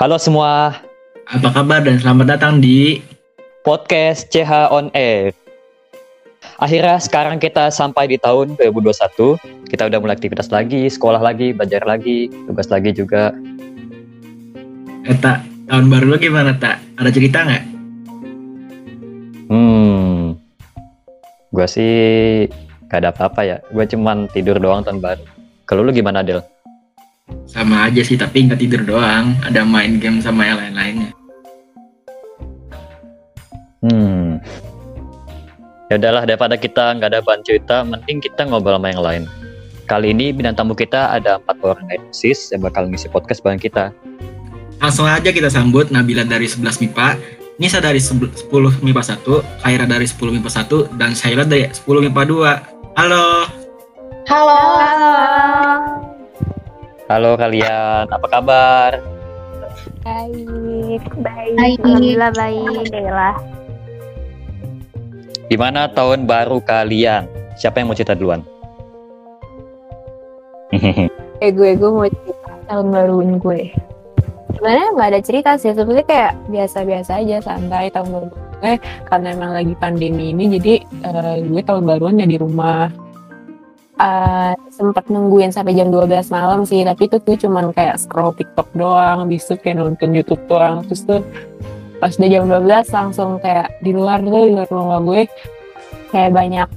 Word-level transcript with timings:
Halo 0.00 0.16
semua, 0.16 0.80
Apa 1.28 1.52
kabar 1.52 1.84
dan 1.84 2.00
selamat 2.00 2.32
datang 2.32 2.56
di 2.56 3.04
podcast 3.68 4.32
CH 4.32 4.72
on 4.72 4.88
Air. 4.96 5.36
Akhirnya 6.56 6.96
sekarang 6.96 7.36
kita 7.36 7.68
sampai 7.68 8.08
di 8.08 8.16
tahun 8.16 8.56
2021. 8.56 9.36
Kita 9.68 9.92
udah 9.92 10.00
mulai 10.00 10.16
aktivitas 10.16 10.48
lagi, 10.48 10.88
sekolah 10.88 11.20
lagi, 11.20 11.52
belajar 11.52 11.84
lagi, 11.84 12.32
tugas 12.48 12.72
lagi 12.72 12.96
juga. 12.96 13.36
Eta 15.04 15.44
tahun 15.68 15.92
baru 15.92 16.06
lo 16.06 16.16
gimana 16.16 16.56
tak? 16.56 16.80
Ada 16.96 17.10
cerita 17.12 17.44
nggak? 17.44 17.64
Hmm, 19.52 20.32
gue 21.52 21.66
sih 21.68 21.92
gak 22.88 23.04
ada 23.04 23.12
apa-apa 23.12 23.40
ya. 23.44 23.56
Gue 23.68 23.84
cuman 23.84 24.32
tidur 24.32 24.56
doang 24.56 24.80
tahun 24.80 25.04
baru. 25.04 25.28
Kalau 25.68 25.84
lu 25.84 25.92
gimana 25.92 26.24
Del? 26.24 26.40
Sama 27.50 27.90
aja 27.90 28.00
sih 28.00 28.14
tapi 28.14 28.46
nggak 28.46 28.60
tidur 28.62 28.82
doang. 28.86 29.34
Ada 29.42 29.66
main 29.66 29.98
game 29.98 30.22
sama 30.22 30.46
yang 30.46 30.58
lain-lainnya. 30.58 31.10
Hmm. 33.80 34.38
Ya 35.90 35.98
udahlah 35.98 36.22
daripada 36.22 36.54
kita 36.54 36.94
nggak 36.94 37.10
ada 37.10 37.20
bahan 37.24 37.42
cerita, 37.42 37.82
mending 37.82 38.22
kita 38.22 38.46
ngobrol 38.46 38.78
sama 38.78 38.88
yang 38.94 39.02
lain. 39.02 39.22
Kali 39.90 40.14
ini 40.14 40.30
bintang 40.30 40.54
tamu 40.54 40.78
kita 40.78 41.10
ada 41.10 41.42
empat 41.42 41.58
orang 41.66 41.90
eksis 41.90 42.54
yang 42.54 42.62
bakal 42.62 42.86
ngisi 42.86 43.10
podcast 43.10 43.42
bareng 43.42 43.58
kita. 43.58 43.90
Langsung 44.78 45.10
aja 45.10 45.34
kita 45.34 45.50
sambut 45.50 45.90
Nabila 45.90 46.22
dari 46.22 46.46
11 46.46 46.78
MIPA, 46.78 47.18
Nisa 47.58 47.82
dari 47.82 47.98
10 47.98 48.22
MIPA 48.80 49.02
1, 49.18 49.66
Khaira 49.66 49.84
dari 49.90 50.06
10 50.06 50.30
MIPA 50.38 50.50
1, 50.62 50.94
dan 50.94 51.10
Syaila 51.18 51.42
dari 51.42 51.66
10 51.66 52.06
MIPA 52.06 52.22
2. 52.22 52.94
Halo. 52.94 53.50
Halo. 54.30 54.58
Halo 54.78 55.49
kalian, 57.10 58.06
apa 58.06 58.26
kabar? 58.30 58.90
Baik, 60.06 61.02
baik. 61.18 61.54
Baik. 61.58 61.78
Alhamdulillah 61.82 62.30
baik. 62.38 62.66
Alhamdulillah. 62.70 63.34
Gimana 65.50 65.90
tahun 65.90 66.30
baru 66.30 66.62
kalian? 66.62 67.26
Siapa 67.58 67.82
yang 67.82 67.90
mau 67.90 67.98
cerita 67.98 68.14
duluan? 68.14 68.46
Eh 71.42 71.50
gue 71.50 71.74
gue 71.74 71.90
mau 71.90 72.06
cerita 72.06 72.52
tahun 72.70 72.86
baruin 72.94 73.32
gue. 73.42 73.74
Sebenarnya 74.54 74.88
nggak 74.94 75.08
ada 75.10 75.20
cerita 75.20 75.50
sih, 75.58 75.74
sebenarnya 75.74 76.06
kayak 76.06 76.32
biasa-biasa 76.46 77.18
aja 77.18 77.36
santai 77.42 77.90
tahun 77.90 78.08
baru 78.14 78.28
gue 78.60 78.74
karena 79.08 79.28
emang 79.32 79.52
lagi 79.56 79.72
pandemi 79.80 80.36
ini 80.36 80.60
jadi 80.60 80.74
eh, 80.84 81.36
gue 81.48 81.62
tahun 81.64 81.82
baruan 81.88 82.22
ya 82.22 82.28
di 82.28 82.38
rumah. 82.38 82.92
Eh 84.00 84.52
sempat 84.72 85.12
nungguin 85.12 85.52
sampai 85.52 85.76
jam 85.76 85.92
12 85.92 86.32
malam 86.32 86.64
sih, 86.64 86.80
tapi 86.88 87.04
itu 87.04 87.20
tuh 87.20 87.36
cuman 87.36 87.68
kayak 87.76 88.00
scroll 88.00 88.32
TikTok 88.32 88.72
doang, 88.72 89.28
habis 89.28 89.44
itu 89.44 89.60
kayak 89.60 89.76
nonton 89.76 90.16
YouTube 90.16 90.40
doang, 90.48 90.80
terus 90.88 91.04
tuh 91.04 91.20
pas 92.00 92.16
udah 92.16 92.30
jam 92.32 92.48
12 92.48 92.96
langsung 92.96 93.36
kayak 93.44 93.76
di 93.84 93.92
luar 93.92 94.24
tuh 94.24 94.32
di 94.48 94.56
luar 94.56 94.68
rumah 94.72 95.04
gue 95.04 95.28
kayak 96.08 96.32
banyak 96.32 96.68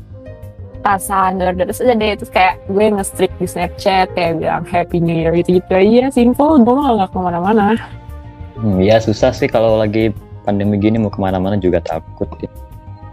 tasan 0.83 1.39
terus 1.39 1.79
aja 1.79 1.95
deh 1.95 2.11
terus 2.19 2.27
kayak 2.27 2.59
gue 2.67 2.91
nge-streak 2.91 3.31
di 3.39 3.47
Snapchat 3.47 4.11
kayak 4.19 4.43
bilang 4.43 4.67
Happy 4.67 4.99
New 4.99 5.15
Year 5.15 5.31
gitu 5.39 5.63
gitu 5.63 5.71
aja 5.71 6.11
simple 6.11 6.59
gue 6.59 6.75
mah 6.75 6.99
nggak 6.99 7.15
ke 7.15 7.19
mana-mana 7.23 7.79
Hmm, 8.53 8.77
ya 8.79 9.01
susah 9.01 9.33
sih 9.33 9.49
kalau 9.49 9.81
lagi 9.81 10.13
pandemi 10.45 10.77
gini 10.77 11.01
mau 11.01 11.09
ke 11.09 11.17
mana-mana 11.17 11.57
juga 11.57 11.81
takut. 11.81 12.29
ya. 12.37 12.49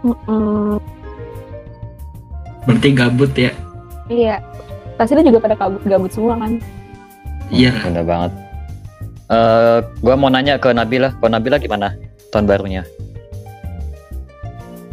Mm-mm. 0.05 0.77
Berarti 2.69 2.89
gabut 2.93 3.33
ya? 3.33 3.49
Iya 4.09 4.41
pasti 4.95 5.13
lu 5.17 5.21
juga 5.25 5.43
pada 5.43 5.57
gabut-gabut 5.57 6.11
semua 6.13 6.37
kan 6.39 6.61
Iya. 7.51 7.75
Bener 7.83 8.07
banget. 8.07 8.31
Eh, 9.31 9.79
gua 9.99 10.15
mau 10.15 10.31
nanya 10.31 10.55
ke 10.55 10.71
Nabila, 10.71 11.11
kalau 11.19 11.35
Nabila 11.35 11.59
gimana 11.59 11.95
tahun 12.31 12.47
barunya? 12.47 12.83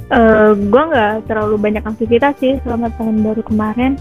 Eh, 0.08 0.52
gue 0.56 0.82
nggak 0.88 1.28
terlalu 1.28 1.60
banyak 1.60 1.84
aktivitas 1.84 2.34
sih 2.40 2.58
selama 2.66 2.90
tahun 2.98 3.22
baru 3.22 3.42
kemarin. 3.46 3.92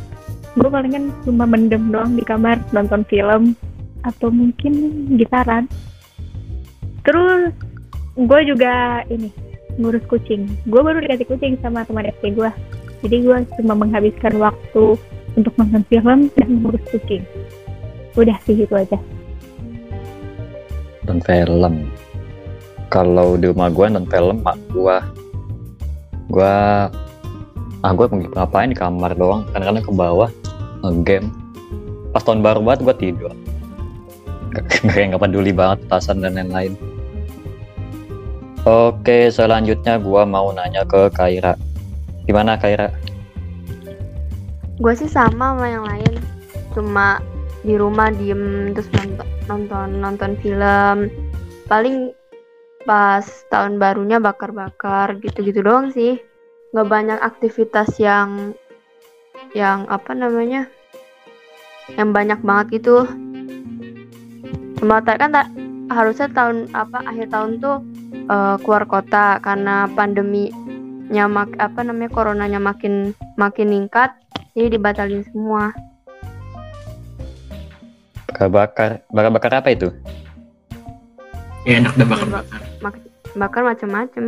Gue 0.58 0.70
palingan 0.72 1.14
cuma 1.22 1.46
mendem 1.46 1.94
doang 1.94 2.18
di 2.18 2.24
kamar 2.26 2.58
nonton 2.74 3.06
film 3.06 3.54
atau 4.02 4.32
mungkin 4.34 5.06
gitaran. 5.20 5.70
Terus 7.06 7.54
gue 8.18 8.40
juga 8.48 9.04
ini 9.12 9.30
ngurus 9.78 10.02
kucing. 10.10 10.50
Gue 10.66 10.82
baru 10.82 11.04
dikasih 11.04 11.28
kucing 11.30 11.54
sama 11.62 11.86
teman 11.86 12.08
SD 12.08 12.40
gue. 12.40 12.52
Jadi 13.06 13.16
gue 13.26 13.38
cuma 13.62 13.74
menghabiskan 13.78 14.34
waktu 14.42 14.98
untuk 15.38 15.54
nonton 15.58 15.86
film 15.90 16.20
dan 16.34 16.50
ngurus 16.62 16.82
kucing. 16.90 17.22
Udah 18.18 18.38
sih 18.46 18.58
itu 18.58 18.74
aja. 18.74 18.98
Nonton 21.06 21.22
film. 21.22 21.74
Kalau 22.88 23.36
di 23.38 23.52
rumah 23.52 23.70
gua 23.70 23.92
nonton 23.92 24.10
film, 24.10 24.38
mak 24.42 24.58
gua 24.72 25.04
gua 26.28 26.88
ah 27.86 27.94
mau 27.94 28.10
ngapain 28.10 28.74
di 28.74 28.78
kamar 28.78 29.14
doang 29.16 29.46
kadang-kadang 29.54 29.86
ke 29.86 29.94
bawah 29.94 30.30
game 31.06 31.30
pas 32.12 32.24
tahun 32.26 32.42
baru 32.44 32.60
banget 32.66 32.80
gua 32.84 32.96
tidur 32.98 33.32
kayak 34.92 35.14
nggak 35.14 35.22
peduli 35.24 35.52
banget 35.54 35.86
petasan 35.86 36.20
dan 36.20 36.36
lain-lain 36.36 36.74
oke 38.66 39.18
selanjutnya 39.32 40.02
gua 40.02 40.26
mau 40.28 40.50
nanya 40.52 40.84
ke 40.84 41.08
Kaira 41.14 41.56
gimana 42.28 42.60
Kaira? 42.60 42.92
Gue 44.78 44.94
sih 44.94 45.10
sama 45.10 45.56
sama 45.56 45.66
yang 45.66 45.86
lain. 45.88 46.14
Cuma 46.76 47.24
di 47.64 47.74
rumah 47.80 48.12
diem 48.14 48.76
terus 48.76 48.92
nonton 48.94 49.28
nonton 49.48 49.90
nonton 50.04 50.32
film. 50.44 51.10
Paling 51.66 52.12
pas 52.84 53.24
tahun 53.50 53.80
barunya 53.80 54.20
bakar-bakar 54.20 55.18
gitu-gitu 55.24 55.64
doang 55.64 55.90
sih. 55.96 56.20
Nggak 56.76 56.88
banyak 56.92 57.20
aktivitas 57.24 57.96
yang 57.98 58.54
yang 59.56 59.88
apa 59.88 60.12
namanya 60.12 60.68
yang 61.96 62.12
banyak 62.12 62.38
banget 62.44 62.84
gitu. 62.84 63.08
Cuma 64.78 65.02
kan 65.02 65.32
ta- 65.34 65.54
harusnya 65.88 66.28
tahun 66.30 66.68
apa 66.76 67.02
akhir 67.08 67.32
tahun 67.32 67.52
tuh 67.64 67.82
eh, 68.14 68.56
keluar 68.62 68.84
kota 68.86 69.40
karena 69.42 69.88
pandeminya 69.96 70.77
mak 71.08 71.56
apa 71.58 71.80
namanya 71.82 72.12
coronanya 72.12 72.60
makin 72.60 73.16
makin 73.40 73.68
meningkat 73.72 74.12
jadi 74.52 74.76
dibatalin 74.76 75.24
semua. 75.32 75.72
bakar-bakar 78.28 79.02
bakar-bakar 79.10 79.52
apa 79.64 79.70
itu 79.74 79.90
Ya 81.66 81.82
enak 81.82 81.94
dah 81.96 82.06
bakar-bakar. 82.06 82.60
Bakar 83.34 83.62
macam-macam. 83.66 84.26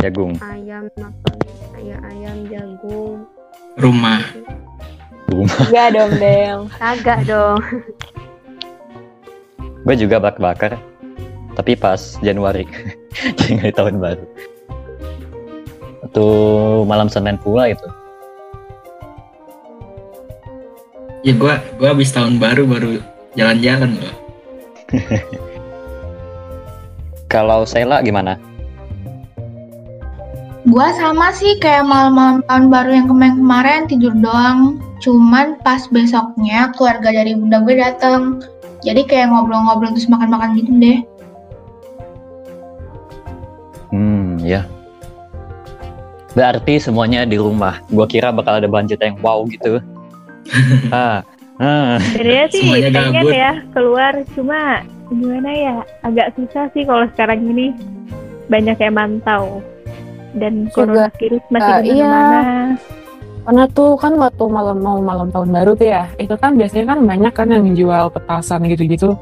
jagung 0.00 0.32
Ayam, 0.40 0.86
makan 0.96 1.36
ayam, 1.76 2.00
ayam, 2.06 2.36
jagung. 2.48 3.18
Rumah. 3.78 4.20
Enggak 5.30 5.88
dong 5.96 6.12
Del 6.18 6.58
Kagak 6.74 7.20
dong. 7.28 7.60
gue 9.80 9.96
juga 9.96 10.20
bakar-bakar 10.20 10.76
tapi 11.56 11.72
pas 11.72 12.20
Januari 12.20 12.68
jadi 13.40 13.72
tahun 13.72 13.96
baru 13.96 14.24
itu 16.10 16.30
malam 16.90 17.06
Senin 17.06 17.38
pula 17.38 17.70
itu 17.70 17.86
Ya 21.20 21.36
gua 21.36 21.60
gua 21.76 21.92
habis 21.92 22.10
tahun 22.16 22.40
baru 22.40 22.64
baru 22.64 22.96
jalan-jalan 23.36 24.00
loh. 24.00 24.14
kalau 27.32 27.68
Sheila 27.68 28.00
gimana 28.00 28.40
Gua 30.64 30.92
sama 30.96 31.28
sih 31.32 31.60
kayak 31.60 31.84
malam-malam 31.84 32.40
tahun 32.48 32.72
baru 32.72 32.90
yang 32.92 33.06
kemarin-kemarin 33.08 33.88
tidur 33.88 34.12
doang. 34.16 34.80
Cuman 35.00 35.56
pas 35.64 35.88
besoknya 35.88 36.72
keluarga 36.76 37.12
dari 37.12 37.32
bunda 37.32 37.64
gue 37.64 37.80
dateng. 37.80 38.44
Jadi 38.84 39.08
kayak 39.08 39.32
ngobrol-ngobrol 39.32 39.96
terus 39.96 40.08
makan-makan 40.08 40.56
gitu 40.60 40.72
deh. 40.76 40.98
Hmm, 43.92 44.36
ya. 44.44 44.68
Berarti 46.34 46.78
semuanya 46.78 47.26
di 47.26 47.36
rumah. 47.36 47.82
Gua 47.90 48.06
kira 48.06 48.30
bakal 48.30 48.62
ada 48.62 48.68
budget 48.70 49.02
yang 49.02 49.18
wow 49.18 49.42
gitu. 49.50 49.82
ah, 50.94 51.22
ah. 51.58 51.98
Sebenarnya 52.00 52.46
sih 52.50 52.62
Semuanya 52.64 52.88
pengen 52.94 53.14
gabut. 53.22 53.32
ya 53.34 53.52
keluar, 53.74 54.12
cuma 54.34 54.60
gimana 55.10 55.50
ya 55.50 55.74
agak 56.06 56.38
susah 56.38 56.70
sih 56.70 56.86
kalau 56.86 57.02
sekarang 57.14 57.42
ini 57.50 57.74
banyak 58.46 58.78
yang 58.78 58.94
mantau 58.94 59.58
dan 60.38 60.70
Juga, 60.70 61.10
coronavirus 61.10 61.44
masih 61.50 61.74
eh, 61.74 61.82
di 61.82 61.90
iya. 61.98 62.06
mana-mana. 62.06 62.58
karena 63.40 63.64
tuh 63.74 63.90
kan 63.98 64.12
waktu 64.14 64.44
malam 64.46 64.78
mau 64.78 64.98
malam 65.02 65.28
tahun 65.34 65.50
baru 65.50 65.72
tuh 65.74 65.88
ya 65.90 66.06
itu 66.22 66.34
kan 66.38 66.54
biasanya 66.54 66.94
kan 66.94 66.98
banyak 67.02 67.32
kan 67.34 67.48
yang 67.50 67.66
jual 67.74 68.04
petasan 68.12 68.62
gitu-gitu 68.70 69.18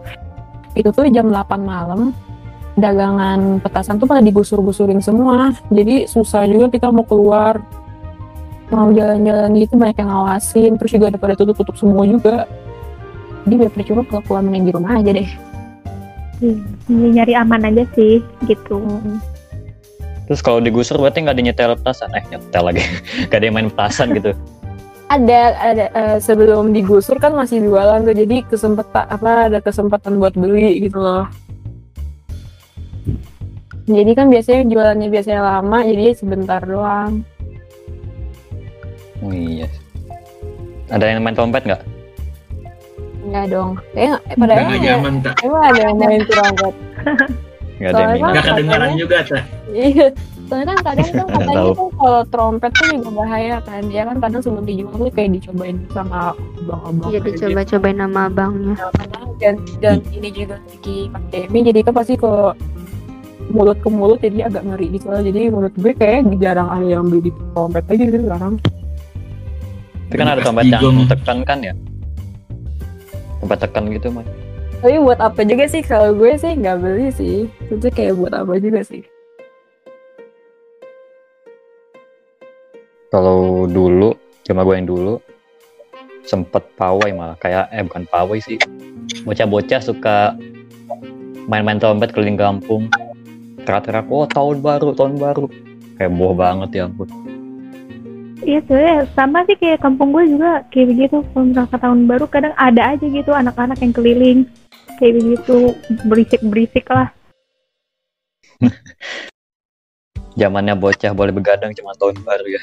itu 0.77 0.89
tuh 0.93 1.09
jam 1.09 1.33
8 1.33 1.57
malam 1.65 2.13
dagangan 2.79 3.59
petasan 3.61 3.99
tuh 3.99 4.07
pada 4.07 4.23
digusur-gusurin 4.23 5.03
semua. 5.03 5.55
Jadi 5.69 6.07
susah 6.07 6.47
juga 6.47 6.71
kita 6.73 6.89
mau 6.95 7.05
keluar 7.05 7.61
mau 8.69 8.93
jalan-jalan 8.93 9.49
gitu 9.57 9.81
banyak 9.81 9.97
yang 9.97 10.13
ngawasin 10.13 10.77
terus 10.77 10.93
juga 10.93 11.09
ada 11.09 11.19
pada 11.21 11.35
tutup-tutup 11.35 11.77
semua 11.77 12.05
juga. 12.05 12.45
Jadi 13.49 13.55
biar 13.65 13.73
percuma 13.73 14.03
kalau 14.05 14.23
keluar 14.25 14.43
mending 14.45 14.65
di 14.69 14.73
rumah 14.77 14.93
aja 15.01 15.11
deh. 15.11 15.29
Iya, 16.39 16.55
nyari 17.19 17.33
aman 17.35 17.67
aja 17.67 17.83
sih 17.97 18.21
gitu. 18.45 18.79
Terus 20.29 20.41
kalau 20.45 20.61
digusur 20.61 21.01
berarti 21.01 21.25
nggak 21.25 21.35
ada 21.35 21.43
nyetel 21.43 21.73
petasan, 21.81 22.13
eh 22.13 22.25
nyetel 22.29 22.63
lagi, 22.69 22.85
nggak 23.33 23.39
ada 23.41 23.45
yang 23.49 23.57
main 23.57 23.69
petasan 23.73 24.09
gitu. 24.15 24.33
ada 25.09 25.57
ada 25.57 25.85
eh, 25.89 26.17
sebelum 26.21 26.77
digusur 26.77 27.17
kan 27.17 27.33
masih 27.33 27.65
jualan 27.65 28.05
tuh. 28.05 28.13
Jadi 28.13 28.45
kesempatan 28.45 29.09
apa 29.09 29.49
ada 29.49 29.59
kesempatan 29.65 30.21
buat 30.21 30.37
beli 30.37 30.85
gitu 30.85 31.01
loh 31.01 31.25
jadi 33.89 34.13
kan 34.13 34.27
biasanya 34.29 34.63
jualannya 34.67 35.09
biasanya 35.09 35.41
lama 35.43 35.79
jadi 35.83 36.05
sebentar 36.13 36.61
doang 36.61 37.25
Oh 39.19 39.35
iya. 39.35 39.67
Ada 40.89 41.11
yang 41.11 41.27
main 41.27 41.35
trompet 41.35 41.67
nggak? 41.67 41.83
enggak 43.19 43.45
dong 43.51 43.77
kayak 43.93 44.23
eh, 44.25 44.37
pada 44.39 44.53
nggak 44.57 44.79
ya, 44.79 44.89
zaman 44.95 45.15
tak. 45.21 45.35
emang 45.45 45.63
ada 45.67 45.81
yang 45.85 45.97
main 45.99 46.23
trompet 46.25 46.75
Nggak 47.79 47.91
ada 47.91 47.99
yang 48.01 48.09
Soalnya 48.09 48.15
minat. 48.15 48.31
Nggak 48.33 48.45
kedengaran 48.47 48.91
juga 48.95 49.17
tak. 49.21 49.43
iya 49.69 50.07
soalnya 50.49 50.67
kan 50.67 50.79
kadang 50.81 51.09
tuh 51.11 51.19
Nggak 51.29 51.35
katanya 51.37 51.67
tuh 51.75 51.89
kalau 51.93 52.23
trompet 52.25 52.73
tuh 52.73 52.87
juga 52.89 53.11
bahaya 53.13 53.57
kan 53.61 53.83
dia 53.85 54.03
kan 54.07 54.17
kadang 54.17 54.41
sebelum 54.41 54.65
dijual 54.65 54.95
tuh 54.97 55.11
kayak 55.13 55.31
dicobain 55.35 55.77
sama 55.93 56.19
abang-abang 56.63 57.09
Iya 57.11 57.19
gitu. 57.19 57.29
dicoba-cobain 57.29 57.99
nama 57.99 58.21
abangnya. 58.31 58.75
Nah, 58.79 58.91
dan 59.39 59.55
dan 59.79 59.97
ini 60.09 60.29
juga 60.33 60.57
lagi 60.59 60.97
pandemi 61.11 61.59
jadi 61.67 61.81
kan 61.83 61.93
pasti 61.93 62.15
kalau 62.15 62.55
mulut 63.49 63.79
ke 63.81 63.89
mulut 63.89 64.19
jadi 64.21 64.49
agak 64.49 64.63
ngeri 64.65 64.87
gitu 64.97 65.07
lah 65.09 65.21
jadi 65.25 65.49
menurut 65.49 65.75
gue 65.77 65.93
kayak 65.97 66.29
jarang 66.41 66.69
ada 66.69 66.87
yang 66.87 67.05
beli 67.09 67.31
trompet 67.53 67.85
aja 67.89 68.03
gitu 68.05 68.19
sekarang 68.25 68.55
Tapi 70.09 70.17
kan 70.17 70.29
ada 70.33 70.41
trompet 70.41 70.65
yang 70.73 71.05
tekan 71.05 71.39
kan 71.45 71.59
ya? 71.61 71.75
Trompet 73.41 73.59
tekan 73.61 73.85
gitu 73.93 74.09
mah. 74.09 74.25
tapi 74.79 74.95
buat 75.03 75.19
apa 75.19 75.43
juga 75.43 75.67
sih 75.67 75.83
kalau 75.83 76.15
gue 76.15 76.39
sih 76.39 76.55
nggak 76.55 76.77
beli 76.79 77.11
sih 77.11 77.37
itu 77.67 77.87
kayak 77.91 78.15
buat 78.15 78.31
apa 78.31 78.63
juga 78.63 78.87
sih 78.87 79.03
Kalau 83.09 83.65
dulu, 83.65 84.13
cuma 84.45 84.69
gue 84.69 84.77
yang 84.77 84.85
dulu 84.85 85.17
sempet 86.29 86.61
pawai 86.77 87.09
malah 87.17 87.41
kayak 87.41 87.73
eh 87.73 87.81
bukan 87.81 88.05
pawai 88.05 88.37
sih. 88.37 88.61
Bocah-bocah 89.25 89.81
suka 89.81 90.37
main-main 91.49 91.81
trompet 91.81 92.13
keliling 92.13 92.37
kampung. 92.37 92.93
Terak-terak, 93.63 94.07
oh 94.09 94.27
tahun 94.27 94.61
baru, 94.61 94.95
tahun 94.95 95.15
baru. 95.17 95.47
Heboh 95.99 96.33
banget 96.33 96.71
ya 96.75 96.83
ampun. 96.87 97.09
Iya 98.39 98.63
sebenarnya 98.65 98.97
sama 99.13 99.43
sih 99.45 99.59
kayak 99.59 99.83
kampung 99.83 100.15
gue 100.15 100.25
juga 100.31 100.63
kayak 100.71 100.95
begitu. 100.95 101.17
Kalau 101.27 101.45
misalnya 101.45 101.79
tahun 101.79 102.01
baru 102.07 102.25
kadang 102.31 102.55
ada 102.55 102.83
aja 102.95 103.05
gitu 103.05 103.31
anak-anak 103.35 103.79
yang 103.83 103.93
keliling 103.93 104.39
kayak 104.97 105.19
begitu 105.19 105.75
berisik-berisik 106.07 106.87
lah. 106.89 107.11
Zamannya 110.39 110.79
bocah 110.79 111.13
boleh 111.13 111.35
begadang 111.35 111.75
cuma 111.75 111.93
tahun 111.99 112.23
baru 112.23 112.47
ya. 112.47 112.63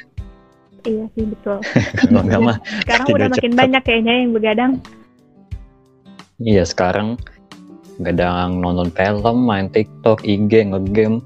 Iya 0.85 1.05
sih 1.11 1.25
betul. 1.27 1.57
Kalau 2.07 2.21
nggak 2.23 2.41
mah, 2.41 2.57
Sekarang 2.81 3.05
udah 3.19 3.27
makin 3.29 3.51
cepet. 3.51 3.59
banyak 3.59 3.81
kayaknya 3.83 4.13
yang 4.23 4.31
begadang. 4.31 4.71
iya 6.35 6.63
sekarang 6.67 7.15
begadang 7.99 8.59
nonton 8.59 8.91
film, 8.91 9.47
main 9.47 9.71
TikTok, 9.71 10.23
IG, 10.27 10.71
ngegame. 10.71 11.23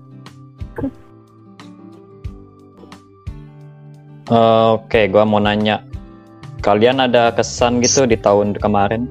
Oke, 4.30 5.10
gua 5.10 5.25
mau 5.25 5.42
nanya, 5.42 5.81
kalian 6.62 7.01
ada 7.01 7.33
kesan 7.33 7.81
gitu 7.81 8.06
di 8.06 8.13
tahun 8.13 8.54
kemarin? 8.62 9.10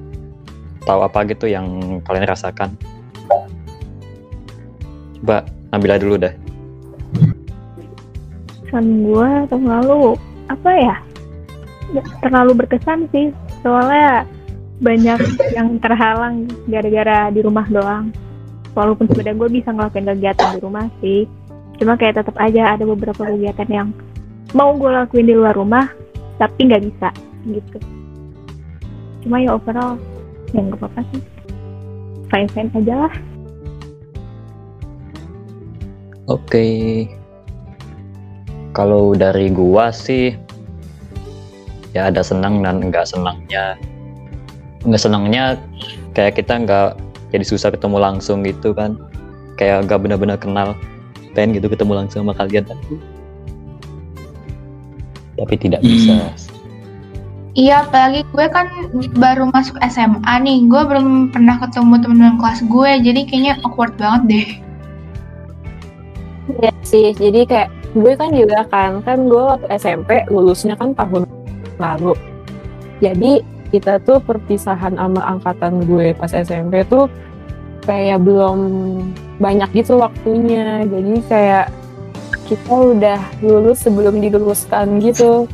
Tahu 0.87 1.01
apa 1.03 1.27
gitu 1.27 1.51
yang 1.51 1.99
kalian 2.07 2.31
rasakan? 2.31 2.71
Coba 5.19 5.43
Nabila 5.75 5.99
dulu 5.99 6.17
dah. 6.23 6.33
Kesan 8.63 9.03
gue 9.05 9.31
tahun 9.51 9.65
lalu 9.67 10.15
apa 10.47 10.71
ya? 10.71 10.97
Terlalu 12.23 12.65
berkesan 12.65 13.11
sih. 13.11 13.35
Soalnya 13.67 14.23
banyak 14.79 15.21
yang 15.55 15.79
terhalang 15.83 16.47
gara-gara 16.71 17.31
di 17.35 17.41
rumah 17.43 17.67
doang. 17.67 18.15
Walaupun 18.73 19.11
sebenarnya 19.11 19.39
gue 19.39 19.51
bisa 19.63 19.75
ngelakuin 19.75 20.07
kegiatan 20.07 20.49
di 20.55 20.61
rumah 20.63 20.87
sih. 21.03 21.27
Cuma 21.79 21.99
kayak 21.99 22.23
tetap 22.23 22.35
aja 22.39 22.75
ada 22.79 22.85
beberapa 22.87 23.27
kegiatan 23.27 23.69
yang 23.71 23.89
mau 24.55 24.75
gue 24.75 24.91
lakuin 24.91 25.27
di 25.27 25.35
luar 25.35 25.55
rumah 25.55 25.91
tapi 26.39 26.71
nggak 26.71 26.83
bisa 26.87 27.09
gitu. 27.51 27.79
Cuma 29.27 29.43
ya 29.43 29.59
overall 29.59 29.99
ya 30.55 30.63
nggak 30.63 30.79
apa-apa 30.79 31.01
sih. 31.11 31.23
Fine-fine 32.29 32.71
aja 32.77 32.95
lah. 33.09 33.15
Oke. 36.29 36.67
Kalau 38.77 39.17
dari 39.17 39.51
gua 39.51 39.91
sih 39.91 40.37
ya 41.97 42.13
ada 42.13 42.23
senang 42.23 42.63
dan 42.63 42.85
enggak 42.85 43.09
senangnya. 43.09 43.75
Enggak 44.87 45.03
senangnya 45.03 45.59
kayak 46.15 46.39
kita 46.39 46.55
enggak 46.59 46.89
jadi 47.35 47.45
susah 47.45 47.69
ketemu 47.75 47.97
langsung 47.99 48.47
gitu 48.47 48.75
kan. 48.77 48.95
Kayak 49.59 49.87
enggak 49.89 49.99
benar-benar 50.03 50.39
kenal. 50.39 50.79
Pengen 51.35 51.59
gitu 51.59 51.71
ketemu 51.71 52.05
langsung 52.05 52.27
sama 52.27 52.35
kalian 52.35 52.67
tapi 52.67 52.95
tapi 55.39 55.55
tidak 55.55 55.81
Hmm. 55.81 55.91
bisa. 55.91 56.15
Iya, 57.59 57.83
apalagi 57.83 58.23
gue 58.31 58.47
kan 58.55 58.71
baru 59.19 59.51
masuk 59.51 59.75
SMA 59.83 60.35
nih. 60.47 60.71
Gue 60.71 60.83
belum 60.87 61.35
pernah 61.35 61.59
ketemu 61.59 61.99
teman-teman 62.07 62.39
kelas 62.39 62.63
gue, 62.63 62.91
jadi 63.03 63.21
kayaknya 63.27 63.55
awkward 63.67 63.99
banget 63.99 64.23
deh. 64.31 64.49
Iya 66.63 66.73
sih, 66.87 67.11
jadi 67.19 67.41
kayak 67.51 67.69
gue 67.99 68.13
kan 68.15 68.31
juga 68.31 68.63
kan, 68.71 69.03
kan 69.03 69.27
gue 69.27 69.43
waktu 69.43 69.67
SMP 69.75 70.23
lulusnya 70.31 70.79
kan 70.79 70.95
tahun 70.95 71.27
lalu. 71.83 72.15
Jadi 73.03 73.43
kita 73.69 74.01
tuh 74.01 74.19
perpisahan 74.25 74.97
sama 74.97 75.21
angkatan 75.37 75.85
gue 75.85 76.17
pas 76.17 76.33
SMP 76.33 76.85
tuh 76.89 77.07
kayak 77.85 78.21
belum 78.21 78.59
banyak 79.41 79.71
gitu 79.73 80.01
waktunya. 80.01 80.85
Jadi 80.85 81.25
kayak 81.29 81.67
kita 82.49 82.73
udah 82.73 83.21
lulus 83.45 83.85
sebelum 83.85 84.21
diluluskan 84.21 85.01
gitu. 85.05 85.45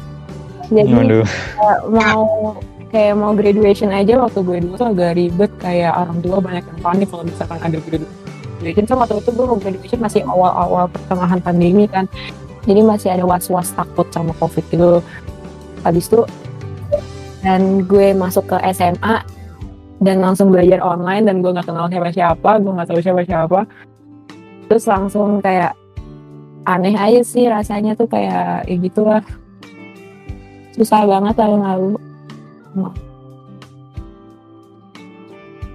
Jadi 0.70 1.26
kayak 1.26 1.78
mau 1.90 2.54
kayak 2.94 3.14
mau 3.18 3.34
graduation 3.34 3.90
aja 3.90 4.18
waktu 4.22 4.38
gue 4.42 4.56
dulu 4.62 4.74
tuh 4.78 4.88
agak 4.94 5.18
ribet. 5.18 5.50
Kayak 5.58 5.94
orang 5.98 6.18
tua 6.22 6.38
banyak 6.38 6.64
yang 6.66 6.80
panik 6.82 7.06
kalau 7.10 7.24
misalkan 7.26 7.58
ada 7.62 7.78
graduation. 7.82 8.84
Kan 8.86 8.98
waktu 8.98 9.14
itu 9.20 9.30
gue 9.34 9.46
mau 9.46 9.58
graduation 9.58 10.00
masih 10.00 10.22
awal-awal 10.26 10.86
pertengahan 10.90 11.38
pandemi 11.42 11.86
kan. 11.90 12.06
Jadi 12.64 12.80
masih 12.80 13.08
ada 13.12 13.28
was-was 13.28 13.74
takut 13.76 14.08
sama 14.14 14.32
covid 14.40 14.64
gitu. 14.72 15.04
Habis 15.84 16.08
itu 16.08 16.24
dan 17.44 17.84
gue 17.84 18.16
masuk 18.16 18.48
ke 18.48 18.56
SMA 18.72 19.20
dan 20.00 20.16
langsung 20.24 20.50
belajar 20.50 20.80
online 20.80 21.28
dan 21.28 21.44
gue 21.44 21.52
nggak 21.52 21.68
kenal 21.68 21.86
siapa-siapa 21.86 22.50
gue 22.64 22.72
nggak 22.72 22.88
tahu 22.88 23.00
siapa-siapa 23.04 23.60
terus 24.66 24.84
langsung 24.88 25.44
kayak 25.44 25.76
aneh 26.64 26.96
aja 26.96 27.20
sih 27.20 27.44
rasanya 27.46 27.92
tuh 27.92 28.08
kayak 28.08 28.64
ya 28.64 28.76
gitu 28.80 29.04
lah 29.04 29.20
susah 30.74 31.04
banget 31.04 31.36
tahun 31.36 31.60
lalu 31.60 31.92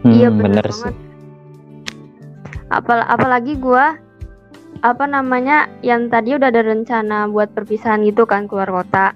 Hmm, 0.03 0.15
iya 0.15 0.31
bener, 0.31 0.63
bener 0.63 0.65
sih. 0.71 0.83
banget. 0.87 0.95
Apal 2.71 2.99
apalagi 3.03 3.53
gua 3.59 3.99
apa 4.79 5.05
namanya 5.11 5.67
yang 5.83 6.07
tadi 6.07 6.39
udah 6.39 6.47
ada 6.47 6.63
rencana 6.63 7.27
buat 7.27 7.51
perpisahan 7.51 8.07
gitu 8.07 8.23
kan 8.23 8.47
keluar 8.47 8.71
kota. 8.71 9.11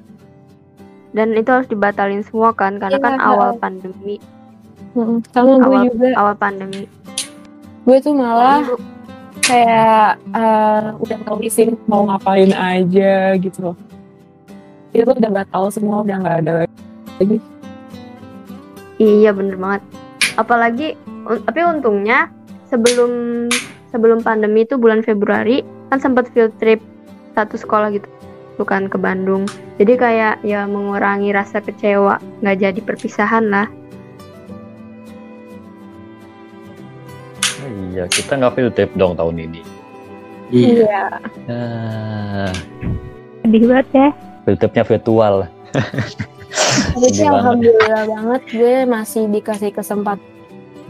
Dan 1.13 1.31
itu 1.31 1.45
harus 1.47 1.65
dibatalin 1.65 2.21
semua 2.21 2.51
kan 2.51 2.75
karena 2.75 2.97
Iya, 2.97 3.05
kan 3.05 3.13
heeh. 3.15 3.29
awal 3.29 3.49
pandemi, 3.55 4.17
Mm-mm. 4.91 5.21
sama 5.29 5.55
gue 5.55 5.61
awal 5.63 5.83
juga 5.87 6.07
awal 6.15 6.35
pandemi. 6.35 6.83
gue 7.83 7.97
tuh 7.99 8.13
malah 8.13 8.63
Lalu- 8.63 8.81
kayak 9.39 10.07
eh, 10.31 10.85
udah 10.97 11.17
tahu 11.21 11.37
isi 11.41 11.61
mau 11.83 12.05
ngapain 12.05 12.49
aja 12.49 13.13
gitu 13.35 13.59
loh 13.61 13.75
itu 14.89 15.03
udah 15.03 15.31
batal 15.33 15.67
semua 15.67 15.99
udah 15.99 16.15
nggak 16.15 16.37
ada 16.39 16.51
lagi 17.13 17.37
Iya 18.95 19.33
bener 19.33 19.57
banget. 19.57 19.81
Apalagi 20.33 20.87
un- 21.23 21.43
tapi 21.43 21.59
untungnya 21.61 22.29
sebelum 22.65 23.45
sebelum 23.89 24.21
pandemi 24.21 24.63
itu 24.63 24.77
bulan 24.77 25.01
Februari 25.01 25.59
kan 25.89 25.99
sempat 25.99 26.29
field 26.29 26.53
trip 26.57 26.79
satu 27.33 27.53
sekolah 27.53 27.89
gitu 27.91 28.07
bukan 28.57 28.89
ke 28.89 28.97
Bandung. 28.97 29.45
Jadi 29.77 29.93
kayak 29.97 30.35
ya 30.45 30.65
mengurangi 30.69 31.33
rasa 31.33 31.59
kecewa 31.59 32.17
nggak 32.41 32.57
jadi 32.59 32.79
perpisahan 32.83 33.45
lah. 33.49 33.67
Oh 37.63 37.69
iya, 37.93 38.03
kita 38.11 38.35
nggak 38.35 38.53
field 38.57 38.73
trip 38.75 38.91
dong 38.95 39.15
tahun 39.15 39.37
ini. 39.39 39.61
Iya. 40.53 40.69
iya 40.69 41.03
Ah, 41.49 42.51
Sedih 43.41 43.63
banget 43.65 43.87
ya. 43.95 44.09
field 44.45 44.59
tripnya 44.59 44.83
virtual. 44.85 45.35
tapi 46.93 47.09
alhamdulillah 47.25 48.05
banget 48.05 48.41
gue 48.53 48.75
masih 48.85 49.25
dikasih 49.25 49.73
kesempatan 49.73 50.32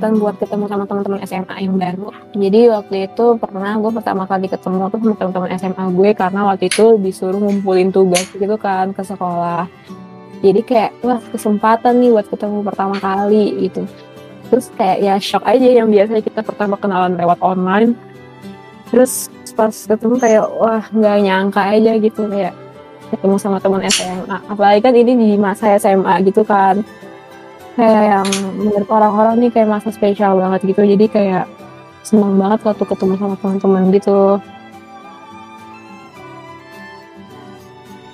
kesempatan 0.03 0.19
buat 0.19 0.36
ketemu 0.36 0.65
sama 0.67 0.83
teman-teman 0.83 1.19
SMA 1.24 1.55
yang 1.63 1.75
baru. 1.79 2.07
Jadi 2.36 2.60
waktu 2.67 2.95
itu 3.07 3.25
pernah 3.39 3.72
gue 3.79 3.91
pertama 3.95 4.24
kali 4.27 4.48
ketemu 4.51 4.91
tuh 4.91 5.00
sama 5.00 5.15
teman-teman 5.15 5.50
SMA 5.55 5.83
gue 5.95 6.10
karena 6.12 6.39
waktu 6.51 6.63
itu 6.67 6.86
disuruh 7.00 7.39
ngumpulin 7.39 7.88
tugas 7.88 8.27
gitu 8.36 8.55
kan 8.60 8.91
ke 8.91 9.00
sekolah. 9.00 9.63
Jadi 10.43 10.60
kayak 10.67 10.91
wah 11.07 11.24
kesempatan 11.31 12.03
nih 12.03 12.10
buat 12.12 12.27
ketemu 12.27 12.57
pertama 12.67 12.95
kali 13.00 13.72
gitu. 13.72 13.88
Terus 14.51 14.67
kayak 14.75 14.98
ya 15.00 15.15
shock 15.24 15.48
aja 15.48 15.69
yang 15.72 15.88
biasanya 15.88 16.19
kita 16.19 16.43
pertama 16.43 16.75
kenalan 16.75 17.15
lewat 17.15 17.39
online. 17.39 17.95
Terus 18.91 19.31
pas 19.55 19.72
ketemu 19.72 20.19
kayak 20.19 20.43
wah 20.60 20.83
nggak 20.91 21.17
nyangka 21.24 21.62
aja 21.63 21.95
gitu 21.95 22.27
kayak 22.27 22.51
ketemu 23.07 23.36
sama 23.39 23.63
teman 23.63 23.88
SMA. 23.88 24.38
Apalagi 24.51 24.83
kan 24.83 24.91
ini 25.00 25.15
di 25.15 25.29
masa 25.39 25.79
SMA 25.79 26.27
gitu 26.27 26.43
kan 26.43 26.83
kayak 27.74 28.03
yang 28.06 28.27
menurut 28.58 28.89
orang-orang 28.89 29.34
nih 29.42 29.50
kayak 29.50 29.70
masa 29.70 29.89
spesial 29.89 30.38
banget 30.38 30.62
gitu 30.70 30.82
jadi 30.86 31.06
kayak 31.10 31.46
seneng 32.06 32.38
banget 32.38 32.62
waktu 32.68 32.84
ketemu 32.86 33.13
sama 33.18 33.36
teman-teman 33.39 33.84
gitu 33.96 34.38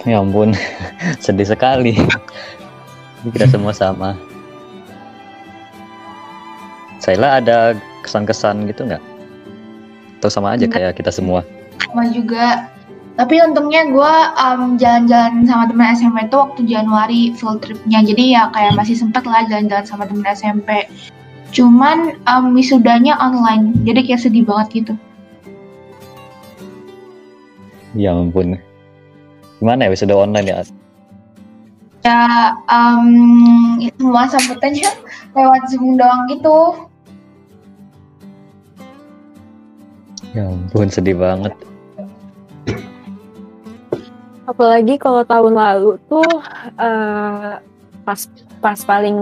Ya 0.07 0.23
ampun, 0.23 0.55
sedih 1.23 1.43
sekali. 1.43 1.91
Kita 3.35 3.51
semua 3.51 3.75
sama. 3.75 4.15
Saila 7.03 7.43
ada 7.43 7.75
kesan-kesan 8.07 8.63
gitu 8.71 8.87
nggak? 8.87 9.03
Atau 10.23 10.31
sama 10.31 10.55
aja 10.55 10.71
Enggak. 10.71 10.79
kayak 10.79 10.93
kita 11.03 11.11
semua? 11.11 11.43
sama 11.89 12.05
juga 12.15 12.69
tapi 13.19 13.35
untungnya 13.43 13.83
gue 13.91 14.13
jalan-jalan 14.79 15.43
sama 15.43 15.67
temen 15.67 15.91
SMP 15.91 16.23
itu 16.23 16.37
waktu 16.39 16.61
Januari 16.63 17.21
full 17.35 17.59
tripnya 17.59 17.99
jadi 17.99 18.23
ya 18.31 18.43
kayak 18.55 18.79
masih 18.79 18.95
sempet 18.95 19.27
lah 19.27 19.43
jalan-jalan 19.51 19.83
sama 19.83 20.07
temen 20.07 20.23
SMP 20.23 20.87
cuman 21.51 22.15
em, 22.15 22.45
wisudanya 22.55 23.19
online 23.19 23.75
jadi 23.83 24.07
kayak 24.07 24.23
sedih 24.23 24.47
banget 24.47 24.67
gitu 24.71 24.93
Ya 27.97 28.13
ampun. 28.13 28.53
Gimana 29.57 29.89
ya 29.89 29.91
wisuda 29.91 30.13
online 30.13 30.45
ya? 30.45 30.61
ya 32.05 32.21
ya 33.81 33.89
semua 33.97 34.29
sambutannya 34.29 34.89
lewat 35.33 35.61
zoom 35.73 35.97
doang 35.97 36.29
gitu 36.29 36.87
Ya 40.37 40.45
ampun, 40.45 40.93
sedih 40.93 41.17
banget. 41.17 41.57
Apalagi 44.49 44.97
kalau 44.97 45.21
tahun 45.21 45.53
lalu 45.53 46.01
tuh 46.09 46.25
eh, 46.81 47.61
pas 48.01 48.19
pas 48.59 48.79
paling 48.81 49.17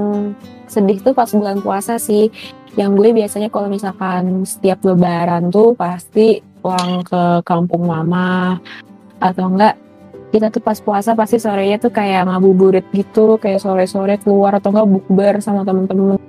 sedih 0.71 1.03
tuh 1.03 1.11
pas 1.11 1.27
bulan 1.27 1.59
puasa 1.59 1.99
sih. 1.99 2.31
Yang 2.77 2.91
gue 2.93 3.09
biasanya 3.23 3.49
kalau 3.49 3.67
misalkan 3.73 4.45
setiap 4.45 4.85
lebaran 4.85 5.49
tuh 5.49 5.73
pasti 5.73 6.45
pulang 6.61 7.01
ke 7.01 7.41
kampung 7.41 7.89
mama 7.89 8.61
atau 9.17 9.49
enggak 9.49 9.75
kita 10.29 10.53
tuh 10.53 10.61
pas 10.61 10.77
puasa 10.77 11.17
pasti 11.17 11.41
sorenya 11.41 11.81
tuh 11.81 11.89
kayak 11.89 12.29
ngabuburit 12.29 12.85
gitu 12.93 13.41
kayak 13.41 13.63
sore-sore 13.63 14.21
keluar 14.21 14.61
atau 14.61 14.69
enggak 14.69 14.89
bukber 14.93 15.33
sama 15.41 15.65
temen-temen 15.65 16.21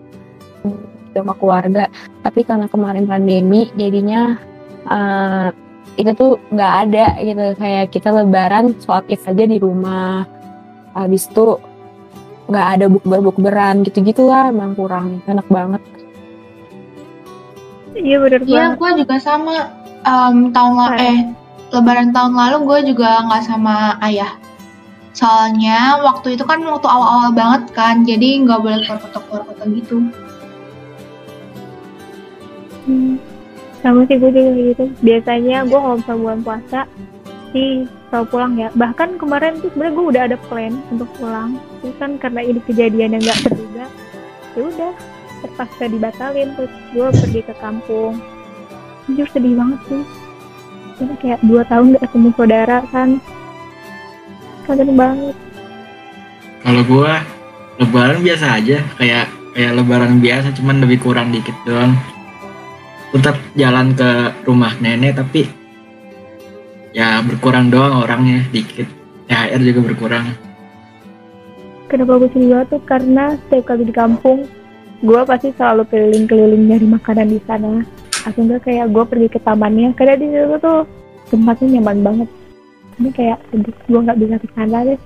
sama 1.12 1.34
keluarga. 1.36 1.84
Tapi 2.24 2.40
karena 2.48 2.66
kemarin 2.66 3.04
pandemi 3.04 3.68
jadinya 3.76 4.40
eh, 4.88 5.48
itu 5.98 6.10
tuh 6.14 6.38
nggak 6.54 6.72
ada 6.86 7.06
gitu 7.18 7.44
kayak 7.58 7.90
kita 7.90 8.08
lebaran 8.14 8.70
sholat 8.78 9.02
id 9.10 9.18
aja 9.26 9.44
di 9.44 9.58
rumah 9.58 10.22
habis 10.94 11.26
itu 11.26 11.58
nggak 12.46 12.66
ada 12.78 12.86
bukber 12.86 13.20
bukberan 13.20 13.82
gitu 13.82 14.00
gitulah 14.00 14.48
emang 14.48 14.78
kurang 14.78 15.20
enak 15.26 15.44
banget 15.50 15.82
Iya 17.98 18.22
bener 18.22 18.40
Iya, 18.46 18.78
banget. 18.78 18.78
gue 18.78 18.90
juga 19.02 19.16
sama 19.18 19.74
Em, 20.06 20.54
tahun 20.54 20.74
lalu 20.78 20.96
eh 21.02 21.18
Lebaran 21.68 22.16
tahun 22.16 22.32
lalu 22.32 22.56
gue 22.64 22.78
juga 22.94 23.26
nggak 23.28 23.44
sama 23.44 24.00
ayah. 24.00 24.38
Soalnya 25.12 26.00
waktu 26.00 26.38
itu 26.38 26.46
kan 26.48 26.64
waktu 26.64 26.88
awal-awal 26.88 27.34
banget 27.36 27.68
kan, 27.76 28.08
jadi 28.08 28.40
nggak 28.46 28.60
boleh 28.62 28.80
keluar 28.86 29.00
kota 29.04 29.18
keluar 29.26 29.42
kota 29.44 29.64
gitu. 29.76 29.96
Hmm. 32.88 33.20
Sama 33.78 34.02
sih 34.10 34.16
gue 34.18 34.30
juga 34.34 34.52
gitu. 34.54 34.84
Biasanya 35.02 35.66
gue 35.66 35.78
kalau 35.78 35.96
misalnya 35.96 36.22
bulan 36.22 36.40
puasa 36.42 36.80
sih 37.54 37.86
selalu 38.10 38.26
pulang 38.28 38.52
ya. 38.58 38.68
Bahkan 38.74 39.08
kemarin 39.22 39.60
tuh 39.62 39.70
sebenarnya 39.72 39.94
gue 39.94 40.06
udah 40.10 40.22
ada 40.26 40.36
plan 40.50 40.74
untuk 40.90 41.08
pulang. 41.16 41.50
Terus 41.80 41.96
kan 42.02 42.10
karena 42.18 42.40
ini 42.42 42.60
kejadian 42.66 43.14
yang 43.14 43.22
nggak 43.22 43.40
terduga, 43.46 43.86
ya 44.58 44.62
udah 44.66 44.92
terpaksa 45.46 45.84
dibatalin. 45.86 46.48
Terus 46.58 46.72
gue 46.92 47.06
pergi 47.22 47.40
ke 47.46 47.54
kampung. 47.62 48.18
Jujur 49.06 49.28
sedih 49.30 49.54
banget 49.56 49.80
sih. 49.88 50.04
Karena 50.98 51.14
kayak 51.22 51.40
dua 51.46 51.62
tahun 51.70 51.94
gak 51.94 52.02
ketemu 52.10 52.28
saudara 52.34 52.78
kan. 52.90 53.08
Kangen 54.66 54.98
banget. 54.98 55.36
Kalau 56.58 56.82
gua 56.84 57.22
lebaran 57.78 58.20
biasa 58.20 58.58
aja, 58.58 58.82
kayak 58.98 59.30
kayak 59.54 59.72
lebaran 59.78 60.18
biasa 60.18 60.52
cuman 60.58 60.82
lebih 60.82 60.98
kurang 61.00 61.30
dikit 61.30 61.54
doang. 61.62 61.94
Tetap 63.08 63.36
jalan 63.56 63.96
ke 63.96 64.10
rumah 64.44 64.76
nenek 64.84 65.16
tapi 65.16 65.48
ya 66.92 67.24
berkurang 67.24 67.72
doang 67.72 68.04
orangnya 68.04 68.44
dikit. 68.52 68.84
THR 69.28 69.60
juga 69.60 69.80
berkurang. 69.92 70.26
Kenapa 71.88 72.20
gue 72.20 72.28
sedih 72.32 72.52
banget 72.52 72.68
tuh? 72.76 72.82
Karena 72.84 73.24
setiap 73.36 73.64
kali 73.72 73.88
di 73.88 73.94
kampung 73.96 74.44
gue 75.00 75.20
pasti 75.24 75.52
selalu 75.56 75.88
keliling-keliling 75.88 76.64
nyari 76.68 76.86
makanan 76.88 77.28
di 77.32 77.40
sana. 77.48 77.80
Atau 78.28 78.44
enggak 78.44 78.68
kayak 78.68 78.92
gue 78.92 79.04
pergi 79.08 79.28
ke 79.32 79.40
tamannya. 79.40 79.96
Karena 79.96 80.14
di 80.20 80.26
situ 80.28 80.56
tuh 80.60 80.84
tempatnya 81.32 81.80
nyaman 81.80 81.98
banget. 82.04 82.28
Ini 83.00 83.08
kayak 83.12 83.38
sedih 83.52 83.72
gue 83.72 84.00
nggak 84.04 84.18
bisa 84.20 84.36
ke 84.36 84.48
sana 84.52 84.78
deh. 84.84 85.00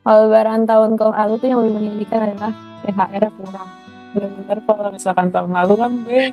Kalau 0.00 0.20
lebaran 0.24 0.64
tahun 0.64 0.96
ke 0.96 1.04
lalu 1.04 1.34
tuh 1.36 1.48
yang 1.52 1.60
lebih 1.60 1.74
menyedihkan 1.76 2.20
adalah 2.32 2.52
THR 2.80 3.24
kurang 3.36 3.70
bener-bener 4.14 4.58
kalau 4.66 4.90
misalkan 4.90 5.28
tahun 5.30 5.50
lalu 5.54 5.74
kan 5.78 5.92
gue 6.06 6.24